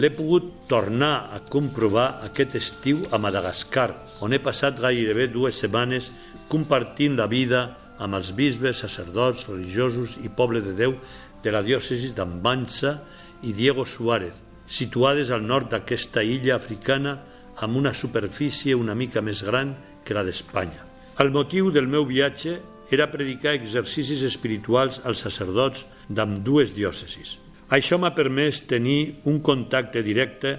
l'he 0.00 0.10
pogut 0.12 0.46
tornar 0.68 1.28
a 1.32 1.40
comprovar 1.40 2.22
aquest 2.24 2.54
estiu 2.56 3.02
a 3.12 3.20
Madagascar, 3.20 3.90
on 4.24 4.32
he 4.32 4.40
passat 4.40 4.78
gairebé 4.80 5.26
dues 5.32 5.60
setmanes 5.60 6.10
compartint 6.48 7.16
la 7.16 7.26
vida 7.28 7.62
amb 7.98 8.16
els 8.16 8.32
bisbes, 8.36 8.80
sacerdots, 8.84 9.46
religiosos 9.48 10.16
i 10.24 10.28
poble 10.28 10.60
de 10.64 10.74
Déu 10.76 10.96
de 11.44 11.52
la 11.52 11.62
diòcesi 11.64 12.12
d'Ambanza 12.16 12.98
i 13.44 13.52
Diego 13.56 13.86
Suárez, 13.88 14.36
situades 14.66 15.30
al 15.30 15.44
nord 15.44 15.72
d'aquesta 15.72 16.24
illa 16.24 16.56
africana 16.56 17.16
amb 17.64 17.76
una 17.76 17.92
superfície 17.94 18.76
una 18.76 18.94
mica 18.94 19.22
més 19.24 19.42
gran 19.44 19.74
que 20.04 20.16
la 20.16 20.24
d'Espanya. 20.24 20.84
El 21.20 21.32
motiu 21.32 21.70
del 21.72 21.88
meu 21.88 22.04
viatge 22.04 22.58
era 22.90 23.10
predicar 23.10 23.54
exercicis 23.56 24.22
espirituals 24.22 25.00
als 25.04 25.24
sacerdots 25.26 25.86
d'ambdues 26.08 26.74
diòcesis. 26.76 27.36
Això 27.70 27.98
m'ha 27.98 28.14
permès 28.14 28.62
tenir 28.70 29.18
un 29.26 29.40
contacte 29.42 30.02
directe 30.06 30.54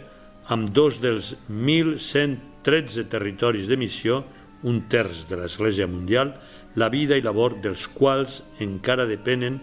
amb 0.52 0.72
dos 0.76 1.00
dels 1.00 1.34
1.113 1.48 3.08
territoris 3.08 3.68
de 3.68 3.78
missió, 3.80 4.24
un 4.64 4.84
terç 4.92 5.26
de 5.30 5.40
l'Església 5.40 5.88
Mundial, 5.88 6.34
la 6.76 6.90
vida 6.90 7.18
i 7.18 7.24
labor 7.24 7.58
dels 7.64 7.88
quals 7.88 8.42
encara 8.64 9.08
depenen 9.08 9.62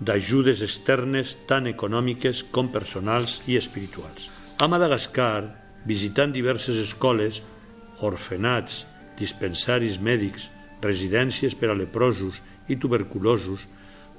d'ajudes 0.00 0.62
externes 0.62 1.34
tant 1.48 1.66
econòmiques 1.68 2.44
com 2.54 2.70
personals 2.72 3.40
i 3.50 3.58
espirituals. 3.58 4.30
A 4.58 4.66
Madagascar, 4.70 5.42
visitant 5.86 6.32
diverses 6.32 6.78
escoles, 6.82 7.42
orfenats, 8.00 8.84
dispensaris 9.18 9.98
mèdics, 10.00 10.48
residències 10.82 11.54
per 11.58 11.70
a 11.72 11.76
leprosos 11.76 12.40
i 12.68 12.76
tuberculosos, 12.76 13.64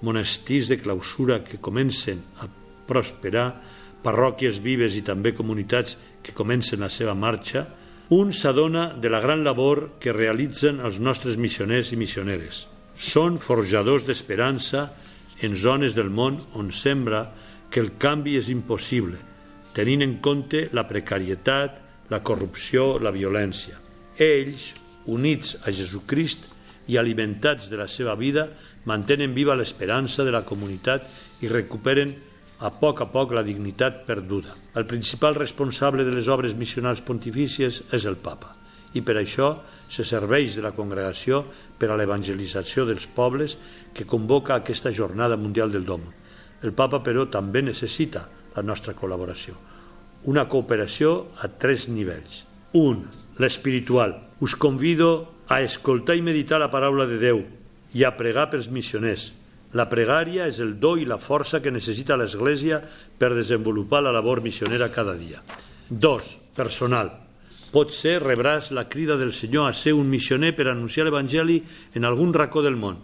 monestirs 0.01 0.69
de 0.71 0.79
clausura 0.79 1.43
que 1.43 1.59
comencen 1.59 2.21
a 2.39 2.47
prosperar, 2.87 3.59
parròquies 4.03 4.61
vives 4.63 4.95
i 4.95 5.03
també 5.03 5.35
comunitats 5.35 5.97
que 6.23 6.35
comencen 6.35 6.81
la 6.83 6.89
seva 6.89 7.15
marxa, 7.15 7.65
un 8.09 8.31
s'adona 8.33 8.89
de 8.97 9.09
la 9.11 9.19
gran 9.21 9.43
labor 9.45 9.99
que 10.01 10.15
realitzen 10.15 10.79
els 10.81 10.97
nostres 10.99 11.37
missioners 11.37 11.91
i 11.93 11.99
missioneres. 11.99 12.65
Són 12.95 13.37
forjadors 13.37 14.07
d'esperança 14.07 14.87
en 15.45 15.55
zones 15.55 15.93
del 15.95 16.09
món 16.09 16.39
on 16.57 16.71
sembla 16.73 17.27
que 17.69 17.79
el 17.83 17.93
canvi 18.01 18.35
és 18.39 18.49
impossible, 18.49 19.19
tenint 19.77 20.01
en 20.01 20.17
compte 20.25 20.67
la 20.73 20.87
precarietat, 20.89 21.77
la 22.09 22.23
corrupció, 22.25 22.97
la 22.97 23.13
violència. 23.13 23.77
Ells, 24.17 24.73
units 25.09 25.57
a 25.65 25.73
Jesucrist 25.75 26.45
i 26.89 26.97
alimentats 26.97 27.69
de 27.69 27.77
la 27.77 27.87
seva 27.89 28.15
vida, 28.17 28.47
mantenen 28.89 29.35
viva 29.35 29.57
l'esperança 29.57 30.25
de 30.25 30.33
la 30.33 30.45
comunitat 30.45 31.05
i 31.43 31.51
recuperen 31.51 32.15
a 32.59 32.71
poc 32.75 33.01
a 33.01 33.09
poc 33.11 33.33
la 33.35 33.43
dignitat 33.45 34.05
perduda. 34.07 34.55
El 34.75 34.87
principal 34.87 35.35
responsable 35.35 36.05
de 36.05 36.15
les 36.15 36.27
obres 36.27 36.55
missionals 36.59 37.03
pontifícies 37.05 37.83
és 37.95 38.07
el 38.09 38.17
papa 38.19 38.55
i 38.93 39.01
per 39.05 39.19
això 39.19 39.51
se 39.89 40.05
serveix 40.05 40.55
de 40.57 40.63
la 40.65 40.73
congregació 40.73 41.43
per 41.79 41.91
a 41.91 41.97
l'evangelització 41.97 42.85
dels 42.89 43.05
pobles 43.13 43.57
que 43.93 44.07
convoca 44.09 44.55
aquesta 44.55 44.93
Jornada 44.93 45.37
Mundial 45.37 45.71
del 45.71 45.85
Dom. 45.85 46.05
El 46.61 46.73
papa, 46.73 47.01
però, 47.05 47.27
també 47.29 47.61
necessita 47.61 48.25
la 48.55 48.63
nostra 48.65 48.95
col·laboració. 48.97 49.55
Una 50.29 50.47
cooperació 50.49 51.35
a 51.39 51.47
tres 51.47 51.87
nivells. 51.89 52.43
Un, 52.75 53.05
l'espiritual. 53.39 54.17
Us 54.39 54.55
convido 54.55 55.35
a 55.49 55.61
escoltar 55.61 56.15
i 56.15 56.23
meditar 56.23 56.59
la 56.61 56.71
paraula 56.71 57.03
de 57.09 57.17
Déu 57.19 57.41
i 57.91 58.05
a 58.07 58.13
pregar 58.15 58.47
pels 58.51 58.69
missioners. 58.71 59.33
La 59.75 59.89
pregària 59.91 60.47
és 60.47 60.61
el 60.63 60.77
do 60.79 60.95
i 60.97 61.05
la 61.05 61.19
força 61.19 61.59
que 61.59 61.73
necessita 61.73 62.17
l'Església 62.17 62.79
per 63.19 63.33
desenvolupar 63.35 64.01
la 64.05 64.13
labor 64.15 64.41
missionera 64.41 64.87
cada 64.93 65.17
dia. 65.17 65.43
Dos, 65.89 66.37
personal. 66.55 67.11
Pot 67.69 67.91
ser 67.93 68.17
rebràs 68.23 68.71
la 68.73 68.87
crida 68.89 69.17
del 69.19 69.33
Senyor 69.35 69.69
a 69.69 69.75
ser 69.77 69.93
un 69.93 70.09
missioner 70.09 70.55
per 70.57 70.69
anunciar 70.71 71.05
l'Evangeli 71.05 71.59
en 71.93 72.07
algun 72.07 72.33
racó 72.33 72.63
del 72.65 72.79
món, 72.79 72.97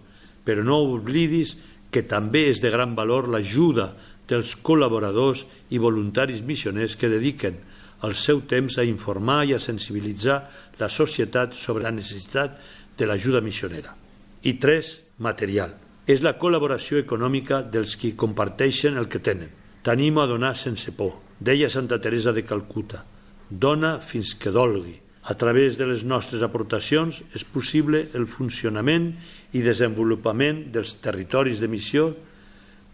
però 0.45 0.63
no 0.63 0.79
oblidis 0.87 1.57
que 1.91 2.07
també 2.07 2.47
és 2.49 2.63
de 2.63 2.71
gran 2.73 2.95
valor 2.95 3.27
l'ajuda 3.29 3.91
dels 4.29 4.55
col·laboradors 4.63 5.43
i 5.69 5.77
voluntaris 5.77 6.41
missioners 6.41 6.95
que 6.97 7.11
dediquen 7.11 7.59
el 8.07 8.15
seu 8.19 8.41
temps 8.49 8.77
a 8.77 8.85
informar 8.87 9.43
i 9.45 9.55
a 9.55 9.61
sensibilitzar 9.61 10.39
la 10.79 10.89
societat 10.89 11.55
sobre 11.55 11.85
la 11.85 11.93
necessitat 11.95 12.57
de 12.97 13.07
l'ajuda 13.07 13.41
missionera. 13.41 13.95
I 14.43 14.57
tres, 14.61 14.99
material. 15.19 15.75
És 16.05 16.21
la 16.21 16.35
col·laboració 16.37 16.99
econòmica 17.01 17.63
dels 17.63 17.95
qui 17.97 18.13
comparteixen 18.13 18.97
el 18.97 19.09
que 19.09 19.23
tenen. 19.23 19.49
T'animo 19.81 20.21
a 20.21 20.27
donar 20.29 20.55
sense 20.57 20.93
por. 20.93 21.17
Deia 21.39 21.69
Santa 21.69 21.99
Teresa 22.01 22.31
de 22.33 22.45
Calcuta. 22.45 23.03
Dona 23.49 23.99
fins 23.99 24.35
que 24.37 24.53
dolgui. 24.53 24.95
A 25.25 25.33
través 25.33 25.77
de 25.77 25.87
les 25.89 26.03
nostres 26.05 26.43
aportacions 26.45 27.23
és 27.33 27.43
possible 27.43 28.03
el 28.13 28.27
funcionament 28.29 29.15
i 29.57 29.63
desenvolupament 29.65 30.67
dels 30.73 30.93
territoris 31.01 31.61
de 31.61 31.69
missió 31.71 32.11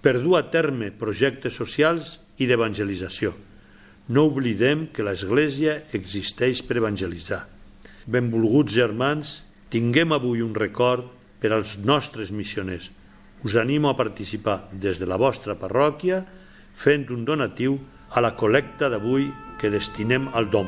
per 0.02 0.22
dur 0.24 0.38
a 0.40 0.46
terme 0.50 0.94
projectes 0.96 1.58
socials 1.60 2.20
i 2.40 2.48
d'evangelització. 2.48 3.36
No 4.12 4.26
oblidem 4.28 4.90
que 4.92 5.06
l'Església 5.08 5.78
existeix 5.96 6.60
per 6.68 6.82
evangelitzar. 6.82 7.46
Benvolguts 8.12 8.76
germans, 8.76 9.38
tinguem 9.72 10.12
avui 10.12 10.42
un 10.44 10.52
record 10.58 11.06
per 11.40 11.54
als 11.56 11.78
nostres 11.80 12.34
missioners. 12.36 12.90
Us 13.48 13.56
animo 13.56 13.90
a 13.90 13.96
participar 13.96 14.68
des 14.74 15.00
de 15.00 15.08
la 15.08 15.20
vostra 15.22 15.56
parròquia 15.56 16.26
fent 16.76 17.08
un 17.16 17.24
donatiu 17.26 17.80
a 18.12 18.20
la 18.20 18.36
col·lecta 18.36 18.92
d'avui 18.92 19.30
que 19.62 19.72
destinem 19.72 20.28
al 20.36 20.52
DOM. 20.52 20.68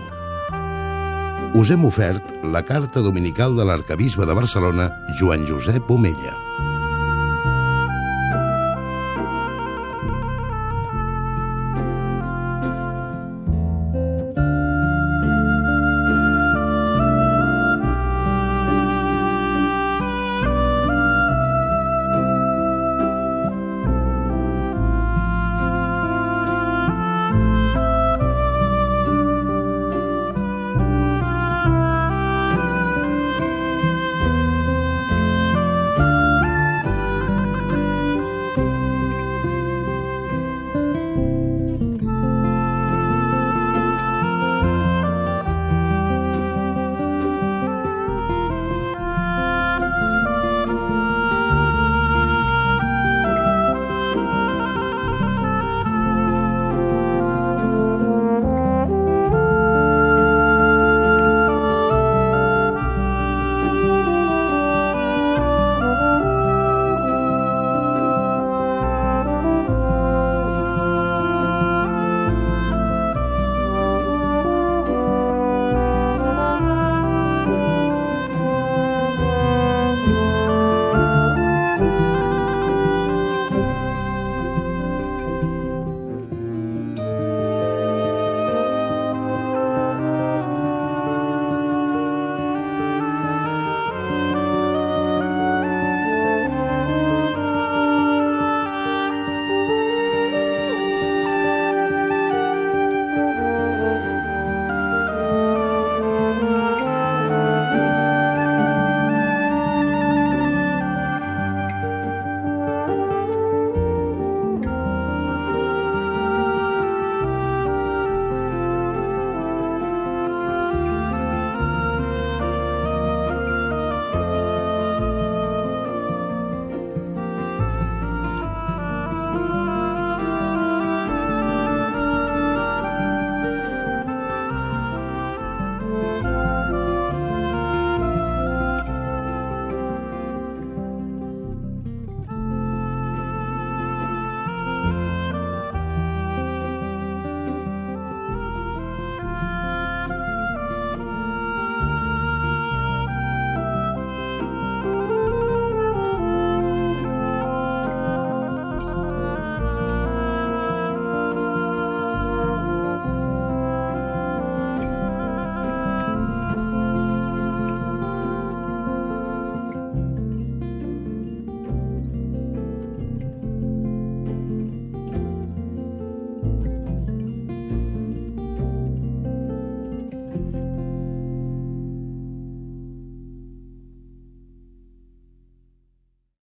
Us 1.54 1.70
hem 1.74 1.84
ofert 1.86 2.32
la 2.48 2.64
carta 2.66 3.04
dominical 3.04 3.60
de 3.60 3.68
l'arcabisbe 3.68 4.26
de 4.26 4.40
Barcelona, 4.40 4.88
Joan 5.20 5.44
Josep 5.50 5.92
Omella. 5.92 6.73